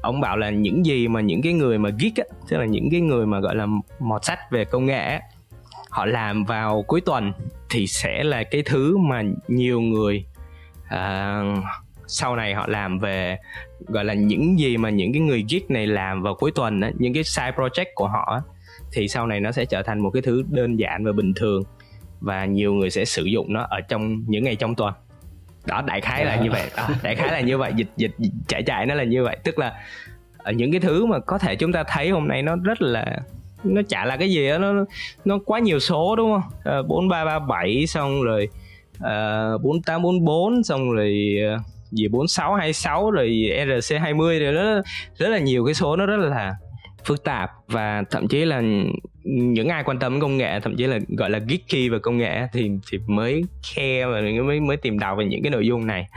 ông 0.08 0.22
bảo 0.22 0.38
là 0.38 0.50
những 0.50 0.86
gì 0.86 1.08
mà 1.08 1.22
những 1.22 1.42
cái 1.42 1.54
người 1.54 1.78
mà 1.78 1.90
geek 2.00 2.16
á 2.16 2.24
tức 2.50 2.58
là 2.58 2.66
những 2.66 2.90
cái 2.92 3.02
người 3.02 3.26
mà 3.26 3.40
gọi 3.40 3.56
là 3.56 3.68
mọt 4.00 4.26
sách 4.26 4.40
về 4.52 4.66
công 4.66 4.86
nghệ 4.86 5.00
á, 5.00 5.22
họ 5.90 6.06
làm 6.06 6.46
vào 6.46 6.84
cuối 6.88 7.02
tuần 7.02 7.32
thì 7.70 7.88
sẽ 7.88 8.24
là 8.24 8.44
cái 8.44 8.64
thứ 8.66 8.98
mà 8.98 9.24
nhiều 9.48 9.82
người 9.82 10.26
uh, 10.86 11.64
sau 12.08 12.36
này 12.36 12.54
họ 12.54 12.68
làm 12.68 13.00
về 13.00 13.38
gọi 13.88 14.06
là 14.06 14.14
những 14.14 14.60
gì 14.60 14.78
mà 14.78 14.90
những 14.90 15.14
cái 15.14 15.22
người 15.22 15.46
geek 15.50 15.72
này 15.72 15.88
làm 15.88 16.22
vào 16.22 16.36
cuối 16.36 16.52
tuần 16.56 16.82
á 16.82 16.92
những 16.98 17.14
cái 17.14 17.24
side 17.24 17.52
project 17.52 17.92
của 17.96 18.08
họ 18.08 18.34
á, 18.34 18.42
thì 18.94 19.08
sau 19.08 19.28
này 19.28 19.40
nó 19.40 19.52
sẽ 19.52 19.66
trở 19.66 19.84
thành 19.84 20.00
một 20.00 20.10
cái 20.10 20.22
thứ 20.22 20.44
đơn 20.50 20.80
giản 20.80 21.06
và 21.06 21.12
bình 21.12 21.34
thường 21.34 21.64
và 22.20 22.46
nhiều 22.46 22.74
người 22.74 22.90
sẽ 22.90 23.06
sử 23.06 23.24
dụng 23.24 23.54
nó 23.54 23.68
ở 23.70 23.82
trong 23.82 24.24
những 24.28 24.44
ngày 24.44 24.56
trong 24.56 24.76
tuần 24.76 24.94
đó 25.68 25.82
đại 25.86 26.02
khái 26.02 26.26
là 26.26 26.36
như 26.36 26.52
vậy. 26.52 26.64
Đó, 26.78 26.90
đại 27.04 27.16
khái 27.16 27.32
là 27.32 27.40
như 27.40 27.58
vậy. 27.58 27.72
Dịch 27.76 27.90
dịch 27.98 28.12
chạy 28.48 28.64
chạy 28.64 28.86
nó 28.86 28.96
là 28.96 29.04
như 29.04 29.24
vậy. 29.24 29.38
Tức 29.44 29.60
là 29.60 29.74
những 30.54 30.72
cái 30.72 30.80
thứ 30.82 31.06
mà 31.06 31.20
có 31.20 31.38
thể 31.38 31.56
chúng 31.56 31.72
ta 31.72 31.84
thấy 31.88 32.10
hôm 32.10 32.28
nay 32.28 32.42
nó 32.42 32.56
rất 32.64 32.82
là 32.82 33.06
nó 33.64 33.82
chả 33.90 34.06
là 34.06 34.18
cái 34.18 34.30
gì 34.30 34.50
đó 34.50 34.58
nó 34.58 34.86
nó 35.26 35.40
quá 35.46 35.60
nhiều 35.60 35.80
số 35.80 36.16
đúng 36.16 36.32
không? 36.32 36.52
Ờ, 36.64 36.84
bốn 36.84 37.08
ba 37.08 37.26
ba 37.26 37.40
bảy 37.40 37.88
xong 37.88 38.22
rồi 38.22 38.50
ờ, 39.00 39.58
bốn 39.58 39.82
tám 39.82 40.02
bốn 40.02 40.26
bốn 40.26 40.64
xong 40.64 40.92
rồi 40.92 41.38
uh, 41.56 41.62
gì 41.92 42.08
bốn 42.08 42.28
sáu 42.28 42.56
hai 42.56 42.74
sáu 42.74 43.12
rồi 43.12 43.52
rc 43.82 43.96
20 44.00 44.40
rồi 44.40 44.54
nó 44.54 44.82
rất 45.18 45.28
là 45.28 45.40
nhiều 45.40 45.66
cái 45.66 45.74
số 45.74 45.96
nó 45.96 46.06
rất 46.06 46.18
là 46.18 46.56
phức 47.06 47.24
tạp 47.24 47.52
và 47.68 48.04
thậm 48.12 48.28
chí 48.28 48.46
là 48.46 48.62
những 49.28 49.70
ai 49.70 49.84
quan 49.84 50.00
tâm 50.00 50.14
đến 50.14 50.22
công 50.22 50.38
nghệ 50.38 50.60
thậm 50.60 50.76
chí 50.76 50.88
là 50.88 51.00
gọi 51.18 51.30
là 51.30 51.40
geeky 51.40 51.90
về 51.90 52.00
công 52.00 52.18
nghệ 52.18 52.48
thì 52.54 52.72
thì 52.92 53.00
mới 53.08 53.44
care 53.76 54.06
và 54.06 54.22
mới 54.46 54.60
mới 54.60 54.78
tìm 54.78 55.00
đọc 55.00 55.18
về 55.18 55.26
những 55.26 55.44
cái 55.44 55.52
nội 55.52 55.68
dung 55.68 55.88
này. 55.88 56.08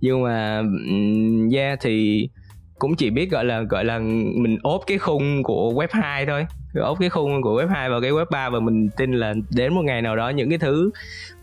Nhưng 0.00 0.22
mà 0.22 0.62
yeah 1.52 1.78
thì 1.82 2.28
cũng 2.78 2.96
chỉ 2.96 3.10
biết 3.10 3.30
gọi 3.30 3.44
là 3.44 3.60
gọi 3.60 3.84
là 3.84 3.98
mình 4.34 4.58
ốp 4.62 4.82
cái 4.86 4.98
khung 4.98 5.42
của 5.42 5.72
web 5.72 5.88
2 5.90 6.26
thôi. 6.26 6.46
Ốp 6.74 6.98
cái 7.00 7.08
khung 7.08 7.42
của 7.42 7.62
web 7.62 7.68
2 7.68 7.90
vào 7.90 8.00
cái 8.00 8.10
web 8.10 8.24
3 8.30 8.50
và 8.50 8.60
mình 8.60 8.88
tin 8.96 9.12
là 9.12 9.34
đến 9.56 9.74
một 9.74 9.82
ngày 9.84 10.02
nào 10.02 10.16
đó 10.16 10.28
những 10.28 10.48
cái 10.48 10.58
thứ 10.58 10.90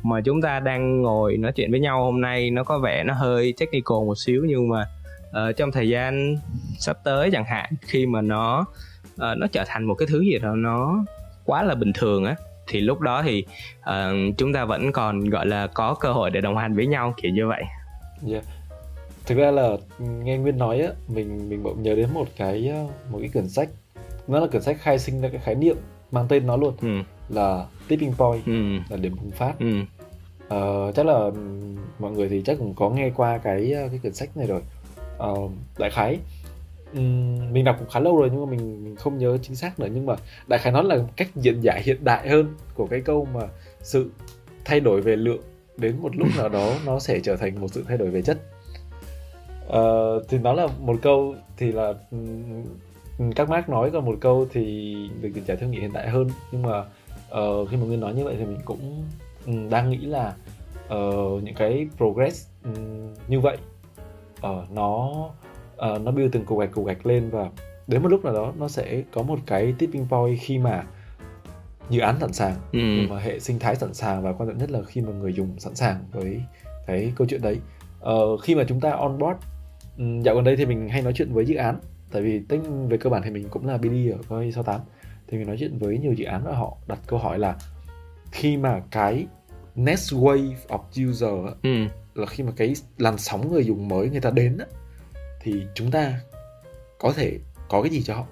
mà 0.04 0.22
chúng 0.22 0.42
ta 0.42 0.60
đang 0.60 1.02
ngồi 1.02 1.38
nói 1.38 1.52
chuyện 1.56 1.72
với 1.72 1.80
nhau 1.80 2.04
hôm 2.04 2.22
nay 2.22 2.52
nó 2.52 2.64
có 2.64 2.80
vẻ 2.80 3.04
nó 3.04 3.14
hơi 3.14 3.54
technical 3.60 3.98
một 4.06 4.16
xíu 4.18 4.44
nhưng 4.48 4.70
mà 4.70 4.86
uh, 5.30 5.58
trong 5.58 5.72
thời 5.72 5.90
gian 5.90 6.36
sắp 6.80 6.98
tới 7.04 7.30
chẳng 7.32 7.46
hạn 7.46 7.70
khi 7.82 8.06
mà 8.06 8.22
nó 8.22 8.66
uh, 9.14 9.38
nó 9.38 9.48
trở 9.52 9.64
thành 9.68 9.86
một 9.86 9.96
cái 9.96 10.08
thứ 10.12 10.22
gì 10.22 10.40
đó 10.40 10.56
nó 10.56 11.06
quá 11.48 11.64
là 11.64 11.76
bình 11.76 11.94
thường 11.94 12.26
á 12.26 12.36
thì 12.68 12.82
lúc 12.82 13.00
đó 13.00 13.24
thì 13.24 13.46
uh, 13.80 14.38
chúng 14.38 14.54
ta 14.54 14.66
vẫn 14.66 14.92
còn 14.92 15.30
gọi 15.30 15.46
là 15.46 15.68
có 15.68 15.94
cơ 16.00 16.12
hội 16.12 16.30
để 16.30 16.42
đồng 16.42 16.58
hành 16.58 16.76
với 16.76 16.88
nhau 16.88 17.14
kiểu 17.22 17.32
như 17.32 17.48
vậy. 17.48 17.64
Yeah 18.32 18.44
thực 19.28 19.38
ra 19.38 19.52
là 19.52 19.78
nghe 20.00 20.38
nguyên 20.38 20.58
nói 20.58 20.80
á 20.80 20.90
mình 21.08 21.50
mình 21.50 21.64
bỗng 21.64 21.84
nhớ 21.84 21.96
đến 21.96 22.10
một 22.14 22.28
cái 22.38 22.74
một 23.12 23.18
cái 23.22 23.30
quyển 23.34 23.50
sách 23.50 23.70
nó 24.28 24.40
là 24.40 24.48
quyển 24.48 24.62
sách 24.62 24.78
khai 24.80 25.00
sinh 25.00 25.22
ra 25.22 25.30
cái 25.30 25.42
khái 25.44 25.56
niệm 25.56 25.78
mang 26.12 26.26
tên 26.28 26.48
nó 26.48 26.58
luôn 26.58 26.74
ừ. 26.82 26.88
là 27.30 27.66
tipping 27.88 28.14
point 28.14 28.46
ừ. 28.46 28.78
là 28.90 28.98
điểm 28.98 29.16
bùng 29.16 29.32
phát 29.32 29.54
ừ. 29.60 29.82
uh, 30.56 30.96
chắc 30.96 31.06
là 31.06 31.30
mọi 32.00 32.12
người 32.12 32.30
thì 32.30 32.42
chắc 32.46 32.58
cũng 32.58 32.74
có 32.74 32.90
nghe 32.90 33.12
qua 33.16 33.38
cái 33.38 33.74
cái 33.74 34.00
quyển 34.02 34.14
sách 34.14 34.38
này 34.38 34.48
rồi 34.48 34.62
uh, 35.32 35.52
đại 35.78 35.90
khái 35.90 36.18
mình 37.52 37.64
đọc 37.64 37.76
cũng 37.80 37.90
khá 37.90 38.00
lâu 38.00 38.18
rồi 38.18 38.30
nhưng 38.32 38.46
mà 38.46 38.52
mình 38.52 38.84
mình 38.84 38.96
không 38.96 39.18
nhớ 39.18 39.38
chính 39.42 39.56
xác 39.56 39.80
nữa. 39.80 39.88
Nhưng 39.94 40.06
mà 40.06 40.16
đại 40.48 40.60
khái 40.60 40.74
nó 40.74 40.82
là 40.82 40.98
cách 41.16 41.36
diễn 41.36 41.62
giải 41.62 41.82
hiện 41.84 42.04
đại 42.04 42.30
hơn 42.30 42.54
của 42.76 42.88
cái 42.88 43.02
câu 43.02 43.28
mà 43.34 43.42
sự 43.82 44.10
thay 44.66 44.80
đổi 44.80 45.02
về 45.02 45.16
lượng 45.16 45.42
đến 45.78 45.96
một 46.02 46.16
lúc 46.16 46.28
nào 46.38 46.50
đó 46.50 46.74
nó 46.86 47.00
sẽ 47.00 47.20
trở 47.20 47.36
thành 47.36 47.62
một 47.62 47.68
sự 47.68 47.84
thay 47.88 47.98
đổi 47.98 48.10
về 48.10 48.22
chất. 48.22 48.38
Uh, 49.68 50.24
thì 50.30 50.38
nó 50.38 50.54
là 50.54 50.68
một 50.80 50.96
câu 51.02 51.36
thì 51.58 51.72
là 51.72 51.94
các 53.36 53.50
Mark 53.50 53.70
nói 53.70 53.90
còn 53.92 54.06
một 54.06 54.16
câu 54.22 54.48
thì 54.52 54.96
được 55.22 55.30
diễn 55.34 55.46
giải 55.46 55.58
theo 55.58 55.70
nghĩa 55.70 55.80
hiện 55.80 55.94
đại 55.94 56.10
hơn. 56.10 56.30
Nhưng 56.52 56.62
mà 56.62 56.80
uh, 56.80 57.70
khi 57.70 57.78
mà 57.78 57.86
nguyên 57.86 58.00
nói 58.00 58.14
như 58.14 58.26
vậy 58.26 58.36
thì 58.40 58.46
mình 58.46 58.60
cũng 58.66 59.04
um, 59.46 59.70
đang 59.70 59.90
nghĩ 59.90 59.98
là 59.98 60.34
uh, 60.86 61.44
những 61.44 61.56
cái 61.56 61.88
progress 61.98 62.48
um, 62.64 63.14
như 63.28 63.40
vậy 63.40 63.58
uh, 64.48 64.72
nó 64.72 65.14
uh, 65.78 66.02
nó 66.02 66.12
build 66.12 66.32
từng 66.32 66.46
cục 66.46 66.60
gạch 66.60 66.72
cục 66.72 66.86
gạch 66.86 67.06
lên 67.06 67.30
và 67.30 67.50
đến 67.88 68.04
một 68.04 68.10
lúc 68.10 68.26
nào 68.26 68.34
đó 68.34 68.54
nó 68.58 68.68
sẽ 68.68 69.04
có 69.14 69.22
một 69.22 69.40
cái 69.46 69.74
tipping 69.78 70.08
point 70.08 70.38
khi 70.42 70.58
mà 70.58 70.84
dự 71.90 72.00
án 72.00 72.20
sẵn 72.20 72.34
sàng 72.34 72.56
ừ. 72.72 72.80
mà 73.10 73.20
hệ 73.20 73.40
sinh 73.40 73.60
thái 73.60 73.76
sẵn 73.76 73.94
sàng 73.94 74.24
và 74.24 74.34
quan 74.34 74.50
trọng 74.50 74.58
nhất 74.58 74.72
là 74.72 74.80
khi 74.88 75.02
mà 75.02 75.12
người 75.12 75.34
dùng 75.34 75.60
sẵn 75.60 75.76
sàng 75.76 76.04
với 76.12 76.42
cái 76.88 77.14
câu 77.16 77.28
chuyện 77.30 77.42
đấy 77.42 77.60
uh, 78.04 78.42
khi 78.42 78.56
mà 78.56 78.64
chúng 78.68 78.80
ta 78.80 78.92
on 78.92 79.18
board 79.20 79.40
dạo 79.98 80.36
gần 80.36 80.44
đây 80.44 80.56
thì 80.56 80.66
mình 80.66 80.90
hay 80.90 81.02
nói 81.02 81.14
chuyện 81.16 81.34
với 81.34 81.46
dự 81.46 81.56
án 81.56 81.80
tại 82.12 82.22
vì 82.22 82.40
tính 82.40 82.90
về 82.90 82.98
cơ 82.98 83.10
bản 83.10 83.22
thì 83.24 83.30
mình 83.30 83.48
cũng 83.50 83.68
là 83.68 83.78
BD 83.78 84.12
ở 84.12 84.18
coi 84.30 84.52
68 84.52 84.82
thì 85.28 85.38
mình 85.38 85.48
nói 85.48 85.56
chuyện 85.60 85.78
với 85.78 85.98
nhiều 85.98 86.14
dự 86.14 86.26
án 86.26 86.44
và 86.46 86.56
họ 86.56 86.78
đặt 86.88 87.00
câu 87.08 87.20
hỏi 87.20 87.40
là 87.40 87.56
khi 88.32 88.58
mà 88.58 88.82
cái 88.92 89.26
next 89.76 90.14
wave 90.14 90.54
of 90.68 91.10
user 91.10 91.56
ừ. 91.64 91.86
là 92.16 92.26
khi 92.26 92.44
mà 92.44 92.52
cái 92.56 92.74
làn 92.98 93.18
sóng 93.18 93.52
người 93.52 93.66
dùng 93.66 93.88
mới 93.88 94.10
người 94.10 94.22
ta 94.22 94.30
đến 94.32 94.58
thì 95.48 95.68
chúng 95.76 95.92
ta 95.92 96.20
có 97.00 97.14
thể 97.16 97.40
có 97.70 97.82
cái 97.82 97.92
gì 97.92 98.04
cho 98.04 98.16
họ? 98.16 98.26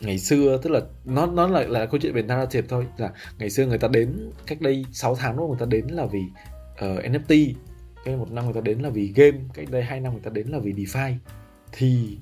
Ngày 0.00 0.18
xưa 0.18 0.58
tức 0.62 0.70
là 0.70 0.80
nó 1.04 1.26
nó 1.26 1.46
là 1.46 1.60
là 1.60 1.86
câu 1.86 2.00
chuyện 2.00 2.14
về 2.14 2.22
narrative 2.22 2.66
thôi 2.68 2.86
là 2.96 3.12
ngày 3.38 3.50
xưa 3.50 3.66
người 3.66 3.78
ta 3.78 3.88
đến 3.88 4.30
cách 4.46 4.60
đây 4.60 4.84
6 4.92 5.14
tháng 5.14 5.36
đó 5.36 5.42
người 5.42 5.56
ta 5.60 5.66
đến 5.66 5.86
là 5.88 6.06
vì 6.06 6.22
ờ, 6.76 6.92
uh, 6.92 7.04
NFT 7.04 7.54
cái 8.04 8.16
một 8.16 8.30
năm 8.30 8.44
người 8.44 8.54
ta 8.54 8.60
đến 8.60 8.78
là 8.78 8.88
vì 8.88 9.12
game 9.16 9.38
cách 9.54 9.70
đây 9.70 9.82
hai 9.82 10.00
năm 10.00 10.12
người 10.12 10.22
ta 10.22 10.30
đến 10.30 10.48
là 10.48 10.58
vì 10.58 10.72
DeFi. 10.72 11.14
Thì 11.72 12.18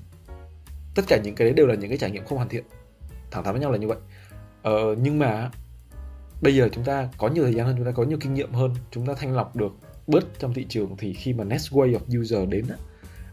tất 0.95 1.03
cả 1.07 1.19
những 1.23 1.35
cái 1.35 1.45
đấy 1.45 1.53
đều 1.53 1.67
là 1.67 1.75
những 1.75 1.89
cái 1.89 1.97
trải 1.97 2.11
nghiệm 2.11 2.25
không 2.25 2.37
hoàn 2.37 2.49
thiện. 2.49 2.63
Thẳng 3.31 3.43
thắn 3.43 3.53
với 3.53 3.61
nhau 3.61 3.71
là 3.71 3.77
như 3.77 3.87
vậy. 3.87 3.97
Ờ, 4.61 4.95
nhưng 5.01 5.19
mà 5.19 5.51
bây 6.41 6.55
giờ 6.55 6.69
chúng 6.71 6.83
ta 6.83 7.09
có 7.17 7.27
nhiều 7.27 7.43
thời 7.43 7.53
gian 7.53 7.65
hơn 7.65 7.75
chúng 7.77 7.85
ta 7.85 7.91
có 7.91 8.03
nhiều 8.03 8.17
kinh 8.21 8.33
nghiệm 8.33 8.53
hơn 8.53 8.75
chúng 8.91 9.05
ta 9.05 9.13
thanh 9.17 9.35
lọc 9.35 9.55
được 9.55 9.71
bớt 10.11 10.39
trong 10.39 10.53
thị 10.53 10.65
trường 10.69 10.95
thì 10.97 11.13
khi 11.13 11.33
mà 11.33 11.43
next 11.43 11.73
wave 11.73 11.97
of 11.97 12.21
user 12.21 12.49
đến 12.49 12.65
á, 12.69 12.75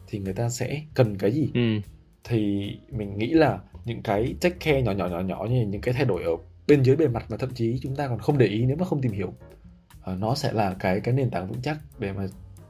thì 0.06 0.18
người 0.18 0.34
ta 0.34 0.48
sẽ 0.48 0.82
cần 0.94 1.18
cái 1.18 1.30
gì 1.32 1.48
ừ. 1.54 1.80
thì 2.24 2.70
mình 2.90 3.18
nghĩ 3.18 3.26
là 3.26 3.58
những 3.84 4.02
cái 4.02 4.34
take 4.40 4.56
care 4.60 4.82
nhỏ 4.82 4.92
nhỏ 4.92 5.08
nhỏ 5.08 5.20
nhỏ 5.20 5.46
như 5.50 5.66
những 5.66 5.80
cái 5.80 5.94
thay 5.94 6.04
đổi 6.04 6.22
ở 6.22 6.32
bên 6.66 6.82
dưới 6.82 6.96
bề 6.96 7.08
mặt 7.08 7.24
mà 7.30 7.36
thậm 7.36 7.50
chí 7.54 7.78
chúng 7.82 7.96
ta 7.96 8.08
còn 8.08 8.18
không 8.18 8.38
để 8.38 8.46
ý 8.46 8.64
nếu 8.64 8.76
mà 8.76 8.84
không 8.84 9.00
tìm 9.00 9.12
hiểu 9.12 9.34
Ờ, 10.08 10.16
nó 10.18 10.34
sẽ 10.34 10.52
là 10.52 10.74
cái 10.78 11.00
cái 11.00 11.14
nền 11.14 11.30
tảng 11.30 11.48
vững 11.48 11.62
chắc 11.62 11.76
để 11.98 12.12
mà 12.12 12.22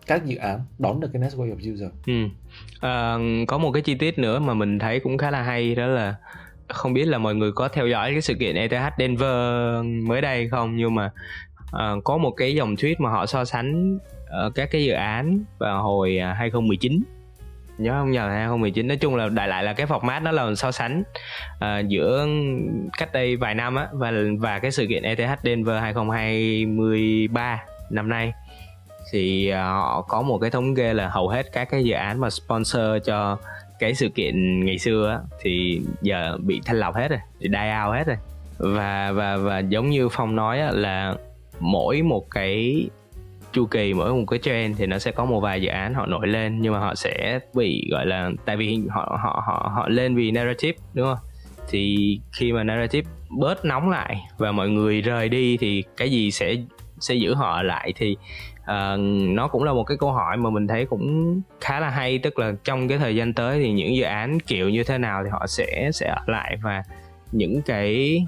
các 0.06 0.26
dự 0.26 0.36
án 0.36 0.60
đón 0.78 1.00
được 1.00 1.08
cái 1.12 1.22
next 1.22 1.36
wave 1.36 1.56
of 1.56 1.74
user. 1.74 1.90
Ừ. 2.06 2.12
À, 2.80 3.16
có 3.48 3.58
một 3.58 3.72
cái 3.72 3.82
chi 3.82 3.94
tiết 3.94 4.18
nữa 4.18 4.38
mà 4.38 4.54
mình 4.54 4.78
thấy 4.78 5.00
cũng 5.00 5.18
khá 5.18 5.30
là 5.30 5.42
hay 5.42 5.74
đó 5.74 5.86
là 5.86 6.14
không 6.68 6.92
biết 6.92 7.04
là 7.04 7.18
mọi 7.18 7.34
người 7.34 7.52
có 7.52 7.68
theo 7.68 7.86
dõi 7.86 8.12
cái 8.12 8.20
sự 8.20 8.34
kiện 8.34 8.56
ETH 8.56 8.92
Denver 8.98 9.84
mới 9.84 10.20
đây 10.20 10.48
không 10.48 10.76
nhưng 10.76 10.94
mà 10.94 11.10
Ờ, 11.70 12.00
có 12.04 12.16
một 12.16 12.30
cái 12.30 12.54
dòng 12.54 12.74
tweet 12.74 12.94
mà 12.98 13.10
họ 13.10 13.26
so 13.26 13.44
sánh 13.44 13.96
uh, 13.96 14.54
các 14.54 14.68
cái 14.70 14.84
dự 14.84 14.92
án 14.92 15.44
vào 15.58 15.82
hồi 15.82 16.18
à, 16.18 16.32
2019 16.32 17.02
nhớ 17.78 17.92
không? 17.92 18.10
Nhờ 18.10 18.28
2019 18.28 18.88
nói 18.88 18.96
chung 18.96 19.16
là 19.16 19.28
đại 19.28 19.48
lại 19.48 19.64
là 19.64 19.72
cái 19.72 19.86
format 19.86 20.22
nó 20.22 20.30
là 20.30 20.54
so 20.54 20.72
sánh 20.72 21.02
uh, 21.56 21.88
giữa 21.88 22.26
cách 22.98 23.12
đây 23.12 23.36
vài 23.36 23.54
năm 23.54 23.74
á 23.74 23.88
và 23.92 24.12
và 24.38 24.58
cái 24.58 24.70
sự 24.70 24.86
kiện 24.88 25.02
ETH 25.02 25.40
Denver 25.42 25.80
2023 25.80 27.62
năm 27.90 28.08
nay. 28.08 28.32
Thì 29.12 29.50
uh, 29.52 29.56
họ 29.56 30.02
có 30.08 30.22
một 30.22 30.38
cái 30.38 30.50
thống 30.50 30.74
kê 30.74 30.94
là 30.94 31.08
hầu 31.08 31.28
hết 31.28 31.46
các 31.52 31.70
cái 31.70 31.84
dự 31.84 31.94
án 31.94 32.20
mà 32.20 32.30
sponsor 32.30 32.82
cho 33.04 33.38
cái 33.78 33.94
sự 33.94 34.08
kiện 34.08 34.64
ngày 34.64 34.78
xưa 34.78 35.10
á, 35.10 35.18
thì 35.40 35.80
giờ 36.02 36.38
bị 36.40 36.60
thanh 36.64 36.76
lọc 36.76 36.94
hết 36.94 37.08
rồi 37.08 37.20
thì 37.40 37.48
die 37.48 37.76
out 37.86 37.96
hết 37.96 38.06
rồi. 38.06 38.16
Và 38.58 39.12
và 39.12 39.36
và 39.36 39.58
giống 39.58 39.90
như 39.90 40.08
phong 40.08 40.36
nói 40.36 40.60
á, 40.60 40.70
là 40.70 41.14
mỗi 41.60 42.02
một 42.02 42.30
cái 42.30 42.86
chu 43.52 43.66
kỳ 43.66 43.94
mỗi 43.94 44.14
một 44.14 44.24
cái 44.30 44.38
trend 44.42 44.78
thì 44.78 44.86
nó 44.86 44.98
sẽ 44.98 45.10
có 45.10 45.24
một 45.24 45.40
vài 45.40 45.62
dự 45.62 45.68
án 45.68 45.94
họ 45.94 46.06
nổi 46.06 46.28
lên 46.28 46.60
nhưng 46.60 46.72
mà 46.72 46.78
họ 46.78 46.94
sẽ 46.94 47.40
bị 47.54 47.88
gọi 47.90 48.06
là 48.06 48.30
tại 48.44 48.56
vì 48.56 48.78
họ 48.90 49.18
họ 49.22 49.42
họ 49.46 49.70
họ 49.74 49.88
lên 49.88 50.16
vì 50.16 50.30
narrative 50.30 50.78
đúng 50.94 51.06
không? 51.06 51.18
Thì 51.70 52.20
khi 52.32 52.52
mà 52.52 52.64
narrative 52.64 53.10
bớt 53.30 53.64
nóng 53.64 53.90
lại 53.90 54.22
và 54.38 54.52
mọi 54.52 54.68
người 54.68 55.00
rời 55.00 55.28
đi 55.28 55.56
thì 55.56 55.84
cái 55.96 56.10
gì 56.10 56.30
sẽ 56.30 56.56
sẽ 57.00 57.14
giữ 57.14 57.34
họ 57.34 57.62
lại 57.62 57.92
thì 57.96 58.16
uh, 58.62 58.98
nó 59.28 59.48
cũng 59.48 59.64
là 59.64 59.72
một 59.72 59.84
cái 59.84 59.96
câu 60.00 60.12
hỏi 60.12 60.36
mà 60.36 60.50
mình 60.50 60.66
thấy 60.66 60.86
cũng 60.86 61.40
khá 61.60 61.80
là 61.80 61.90
hay. 61.90 62.18
Tức 62.18 62.38
là 62.38 62.52
trong 62.64 62.88
cái 62.88 62.98
thời 62.98 63.16
gian 63.16 63.32
tới 63.32 63.58
thì 63.58 63.72
những 63.72 63.96
dự 63.96 64.02
án 64.02 64.40
kiểu 64.40 64.68
như 64.68 64.84
thế 64.84 64.98
nào 64.98 65.24
thì 65.24 65.30
họ 65.30 65.46
sẽ 65.46 65.90
sẽ 65.94 66.06
ở 66.06 66.22
lại 66.26 66.56
và 66.62 66.82
những 67.32 67.62
cái 67.62 68.18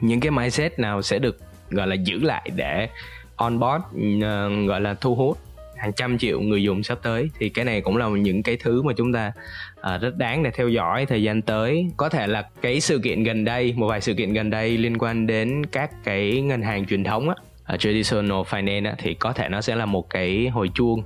những 0.00 0.20
cái 0.20 0.30
mindset 0.30 0.78
nào 0.78 1.02
sẽ 1.02 1.18
được 1.18 1.36
gọi 1.70 1.86
là 1.86 1.94
giữ 1.94 2.18
lại 2.18 2.50
để 2.56 2.88
onboard 3.36 3.84
uh, 3.84 3.92
ừ, 3.94 4.22
ờ, 4.22 4.50
gọi 4.66 4.80
là 4.80 4.94
thu 4.94 5.14
hút 5.14 5.38
hàng 5.76 5.92
trăm 5.92 6.18
triệu 6.18 6.40
người 6.40 6.62
dùng 6.62 6.82
sắp 6.82 6.98
tới. 7.02 7.30
Thì 7.38 7.48
cái 7.48 7.64
này 7.64 7.80
cũng 7.80 7.96
là 7.96 8.08
những 8.08 8.42
cái 8.42 8.56
thứ 8.56 8.82
mà 8.82 8.92
chúng 8.96 9.12
ta 9.12 9.32
uh, 9.80 10.00
rất 10.00 10.16
đáng 10.16 10.42
để 10.42 10.50
theo 10.50 10.68
dõi 10.68 11.06
thời 11.06 11.22
gian 11.22 11.42
tới. 11.42 11.90
Có 11.96 12.08
thể 12.08 12.26
là 12.26 12.48
cái 12.62 12.80
sự 12.80 13.00
kiện 13.04 13.22
gần 13.22 13.44
đây 13.44 13.74
một 13.76 13.86
vài 13.86 14.00
sự 14.00 14.14
kiện 14.14 14.32
gần 14.32 14.50
đây 14.50 14.78
liên 14.78 14.98
quan 14.98 15.26
đến 15.26 15.66
các 15.66 15.90
cái 16.04 16.40
ngân 16.40 16.62
hàng 16.62 16.86
truyền 16.86 17.04
thống 17.04 17.28
á 17.28 17.34
uh, 17.74 17.80
traditional 17.80 18.40
finance 18.40 18.86
á, 18.86 18.94
thì 18.98 19.14
có 19.14 19.32
thể 19.32 19.48
nó 19.48 19.60
sẽ 19.60 19.76
là 19.76 19.86
một 19.86 20.10
cái 20.10 20.48
hồi 20.48 20.70
chuông. 20.74 21.02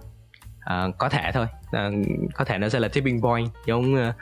Uh, 0.65 0.99
có 0.99 1.09
thể 1.09 1.31
thôi. 1.35 1.47
Uh, 1.65 2.07
có 2.35 2.45
thể 2.45 2.59
nó 2.59 2.69
sẽ 2.69 2.81
là 2.81 2.89
tipping 2.89 3.21
point 3.23 3.49
giống 3.67 3.95
uh, 3.95 4.15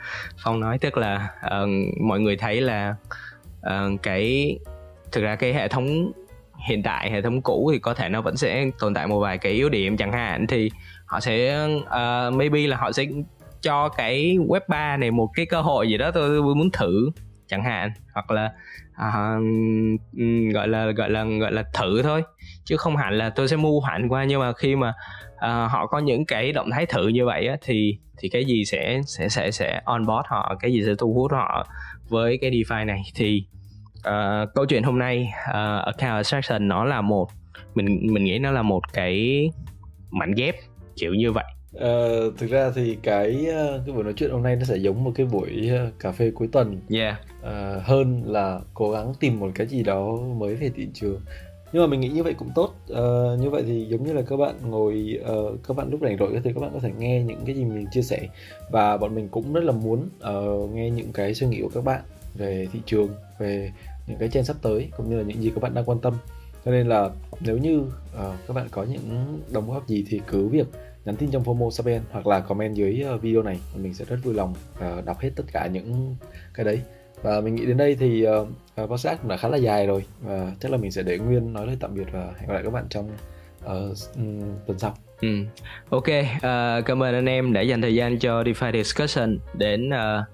phong 0.43 0.59
nói 0.59 0.77
tức 0.77 0.97
là 0.97 1.29
uh, 1.45 1.69
mọi 2.01 2.19
người 2.19 2.37
thấy 2.37 2.61
là 2.61 2.95
uh, 3.67 4.01
cái 4.03 4.57
thực 5.11 5.21
ra 5.21 5.35
cái 5.35 5.53
hệ 5.53 5.67
thống 5.67 6.11
hiện 6.67 6.83
tại 6.83 7.11
hệ 7.11 7.21
thống 7.21 7.41
cũ 7.41 7.69
thì 7.73 7.79
có 7.79 7.93
thể 7.93 8.09
nó 8.09 8.21
vẫn 8.21 8.37
sẽ 8.37 8.65
tồn 8.79 8.93
tại 8.93 9.07
một 9.07 9.19
vài 9.19 9.37
cái 9.37 9.51
yếu 9.51 9.69
điểm 9.69 9.97
chẳng 9.97 10.11
hạn 10.11 10.47
thì 10.47 10.71
họ 11.05 11.19
sẽ 11.19 11.65
uh, 11.77 12.33
maybe 12.33 12.67
là 12.67 12.77
họ 12.77 12.91
sẽ 12.91 13.05
cho 13.61 13.89
cái 13.89 14.37
web 14.47 14.61
3 14.67 14.97
này 14.97 15.11
một 15.11 15.29
cái 15.33 15.45
cơ 15.45 15.61
hội 15.61 15.89
gì 15.89 15.97
đó 15.97 16.11
tôi 16.11 16.41
muốn 16.41 16.69
thử 16.71 17.09
chẳng 17.47 17.63
hạn 17.63 17.91
hoặc 18.13 18.31
là 18.31 18.51
uh, 18.91 19.43
gọi 20.53 20.67
là 20.67 20.91
gọi 20.91 21.09
là 21.09 21.23
gọi 21.23 21.51
là 21.51 21.63
thử 21.73 22.01
thôi. 22.01 22.23
Chứ 22.65 22.77
không 22.77 22.97
hẳn 22.97 23.13
là 23.13 23.29
tôi 23.29 23.47
sẽ 23.47 23.55
mua 23.55 23.79
hẳn 23.79 24.09
qua 24.09 24.23
nhưng 24.23 24.39
mà 24.39 24.53
khi 24.53 24.75
mà 24.75 24.93
uh, 25.35 25.71
họ 25.71 25.87
có 25.87 25.99
những 25.99 26.25
cái 26.25 26.51
động 26.51 26.69
thái 26.71 26.85
thử 26.85 27.07
như 27.07 27.25
vậy 27.25 27.47
á, 27.47 27.55
thì 27.61 27.97
thì 28.17 28.29
cái 28.29 28.45
gì 28.45 28.65
sẽ 28.65 29.01
sẽ 29.05 29.29
sẽ 29.29 29.51
sẽ 29.51 29.81
on 29.85 30.05
board 30.05 30.27
họ 30.27 30.55
cái 30.59 30.73
gì 30.73 30.83
sẽ 30.85 30.91
thu 30.99 31.13
hút 31.13 31.31
họ 31.31 31.67
với 32.09 32.37
cái 32.41 32.51
DeFi 32.51 32.85
này 32.85 33.01
thì 33.15 33.45
uh, 34.07 34.53
câu 34.55 34.65
chuyện 34.65 34.83
hôm 34.83 34.99
nay 34.99 35.33
uh, 35.49 35.85
account 35.85 36.15
abstraction 36.15 36.67
nó 36.67 36.85
là 36.85 37.01
một 37.01 37.27
mình 37.75 38.13
mình 38.13 38.23
nghĩ 38.23 38.39
nó 38.39 38.51
là 38.51 38.61
một 38.61 38.93
cái 38.93 39.49
mảnh 40.11 40.33
ghép 40.37 40.55
kiểu 40.95 41.13
như 41.13 41.31
vậy. 41.31 41.45
Uh, 41.75 42.37
thực 42.37 42.49
ra 42.49 42.71
thì 42.75 42.97
cái 43.03 43.45
cái 43.85 43.95
buổi 43.95 44.03
nói 44.03 44.13
chuyện 44.13 44.31
hôm 44.31 44.43
nay 44.43 44.55
nó 44.55 44.63
sẽ 44.63 44.77
giống 44.77 45.03
một 45.03 45.11
cái 45.15 45.25
buổi 45.25 45.69
cà 45.99 46.11
phê 46.11 46.31
cuối 46.35 46.47
tuần. 46.51 46.79
Yeah. 46.89 47.15
uh, 47.41 47.83
hơn 47.83 48.23
là 48.25 48.59
cố 48.73 48.91
gắng 48.91 49.13
tìm 49.19 49.39
một 49.39 49.51
cái 49.55 49.67
gì 49.67 49.83
đó 49.83 50.17
mới 50.37 50.55
về 50.55 50.69
thị 50.75 50.87
trường. 50.93 51.19
Nhưng 51.71 51.83
mà 51.83 51.87
mình 51.87 51.99
nghĩ 51.99 52.09
như 52.09 52.23
vậy 52.23 52.33
cũng 52.33 52.49
tốt. 52.55 52.75
Uh, 52.91 53.39
như 53.39 53.49
vậy 53.49 53.63
thì 53.65 53.85
giống 53.85 54.03
như 54.03 54.13
là 54.13 54.21
các 54.21 54.37
bạn 54.37 54.55
ngồi 54.69 55.19
uh, 55.31 55.59
các 55.67 55.77
bạn 55.77 55.89
lúc 55.89 55.99
rảnh 56.01 56.17
rỗi 56.17 56.41
thì 56.43 56.53
các 56.53 56.61
bạn 56.61 56.69
có 56.73 56.79
thể 56.79 56.91
nghe 56.97 57.23
những 57.23 57.45
cái 57.45 57.55
gì 57.55 57.65
mình 57.65 57.85
chia 57.91 58.01
sẻ. 58.01 58.19
Và 58.71 58.97
bọn 58.97 59.15
mình 59.15 59.27
cũng 59.29 59.53
rất 59.53 59.63
là 59.63 59.71
muốn 59.71 60.09
uh, 60.29 60.71
nghe 60.71 60.89
những 60.89 61.13
cái 61.13 61.33
suy 61.33 61.47
nghĩ 61.47 61.61
của 61.61 61.71
các 61.73 61.83
bạn 61.83 62.01
về 62.35 62.67
thị 62.73 62.79
trường 62.85 63.09
về 63.39 63.71
những 64.07 64.17
cái 64.17 64.29
trend 64.29 64.47
sắp 64.47 64.55
tới 64.61 64.89
cũng 64.97 65.09
như 65.09 65.17
là 65.17 65.23
những 65.23 65.43
gì 65.43 65.51
các 65.55 65.61
bạn 65.63 65.73
đang 65.73 65.85
quan 65.85 65.99
tâm. 65.99 66.13
Cho 66.65 66.71
nên 66.71 66.87
là 66.87 67.09
nếu 67.39 67.57
như 67.57 67.79
uh, 67.79 68.35
các 68.47 68.53
bạn 68.53 68.67
có 68.71 68.83
những 68.83 69.39
đóng 69.51 69.71
góp 69.71 69.87
gì 69.87 70.05
thì 70.09 70.21
cứ 70.27 70.47
việc 70.47 70.67
nhắn 71.05 71.15
tin 71.15 71.31
trong 71.31 71.43
FOMO 71.43 71.69
Saben 71.69 72.01
hoặc 72.11 72.27
là 72.27 72.39
comment 72.39 72.75
dưới 72.75 73.01
ờ, 73.01 73.17
video 73.17 73.43
này 73.43 73.59
mình 73.75 73.93
sẽ 73.93 74.05
rất 74.05 74.17
vui 74.23 74.33
lòng 74.33 74.53
uh, 74.77 75.05
đọc 75.05 75.19
hết 75.19 75.29
tất 75.35 75.43
cả 75.53 75.67
những 75.67 76.15
cái 76.53 76.65
đấy. 76.65 76.81
Và 77.21 77.41
mình 77.41 77.55
nghĩ 77.55 77.65
đến 77.65 77.77
đây 77.77 77.95
thì 77.95 78.27
uh, 78.27 78.47
podcast 78.89 79.21
cũng 79.21 79.29
đã 79.29 79.37
khá 79.37 79.47
là 79.47 79.57
dài 79.57 79.87
rồi 79.87 80.05
và 80.21 80.51
chắc 80.59 80.71
là 80.71 80.77
mình 80.77 80.91
sẽ 80.91 81.03
để 81.03 81.17
nguyên 81.17 81.53
nói 81.53 81.67
lời 81.67 81.77
tạm 81.79 81.95
biệt 81.95 82.07
và 82.11 82.33
hẹn 82.37 82.47
gặp 82.47 82.53
lại 82.53 82.63
các 82.63 82.73
bạn 82.73 82.85
trong 82.89 83.09
uh, 83.65 83.97
tuần 84.67 84.79
sau. 84.79 84.95
Ừ. 85.21 85.29
Ok, 85.89 86.07
uh, 86.07 86.85
cảm 86.85 87.03
ơn 87.03 87.15
anh 87.15 87.25
em 87.25 87.53
đã 87.53 87.61
dành 87.61 87.81
thời 87.81 87.95
gian 87.95 88.19
cho 88.19 88.43
DeFi 88.43 88.83
Discussion 88.83 89.37
đến 89.53 89.89
uh, 89.89 90.32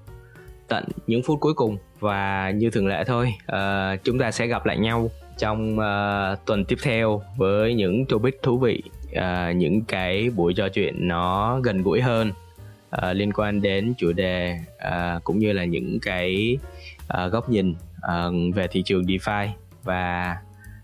tận 0.70 0.84
những 1.08 1.24
phút 1.24 1.40
cuối 1.40 1.54
cùng 1.54 1.78
và 2.00 2.52
như 2.52 2.70
thường 2.70 2.88
lệ 2.88 3.04
thôi, 3.08 3.34
uh, 3.52 4.04
chúng 4.04 4.20
ta 4.20 4.32
sẽ 4.32 4.48
gặp 4.48 4.66
lại 4.66 4.78
nhau 4.78 5.10
trong 5.38 5.78
uh, 5.80 6.46
tuần 6.46 6.66
tiếp 6.66 6.78
theo 6.84 7.22
với 7.38 7.74
những 7.74 8.06
topic 8.06 8.44
thú 8.44 8.58
vị, 8.58 8.84
uh, 9.12 9.56
những 9.56 9.82
cái 9.82 10.30
buổi 10.30 10.54
trò 10.54 10.70
chuyện 10.70 11.08
nó 11.08 11.60
gần 11.60 11.84
gũi 11.84 12.02
hơn 12.02 12.32
uh, 12.96 13.16
liên 13.16 13.34
quan 13.34 13.62
đến 13.62 13.94
chủ 13.98 14.12
đề 14.12 14.60
uh, 14.88 15.24
cũng 15.24 15.40
như 15.40 15.54
là 15.54 15.66
những 15.66 16.00
cái 16.00 16.58
uh, 17.14 17.32
góc 17.32 17.50
nhìn 17.50 17.72
uh, 17.72 18.56
về 18.56 18.68
thị 18.68 18.84
trường 18.86 19.04
DeFi 19.04 19.48
và 19.84 20.38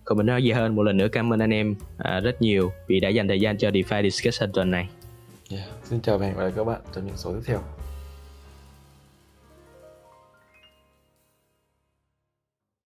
không 0.04 0.18
mình 0.18 0.28
nói 0.28 0.44
gì 0.44 0.52
hơn 0.52 0.76
một 0.76 0.84
lần 0.84 0.98
nữa 0.98 1.08
cảm 1.08 1.34
ơn 1.34 1.40
anh 1.40 1.54
em 1.54 1.76
uh, 2.00 2.24
rất 2.24 2.42
nhiều 2.42 2.72
vì 2.88 3.00
đã 3.00 3.10
dành 3.10 3.28
thời 3.28 3.40
gian 3.40 3.58
cho 3.58 3.70
DeFi 3.70 4.04
Discussion 4.04 4.52
tuần 4.52 4.72
này. 4.72 4.90
Yeah. 5.52 5.64
Xin 5.84 6.02
chào 6.02 6.18
và 6.18 6.26
hẹn 6.26 6.36
gặp 6.36 6.42
lại 6.42 6.52
các 6.56 6.64
bạn 6.64 6.80
trong 6.96 7.06
những 7.06 7.18
số 7.18 7.34
tiếp 7.34 7.42
theo. 7.46 7.60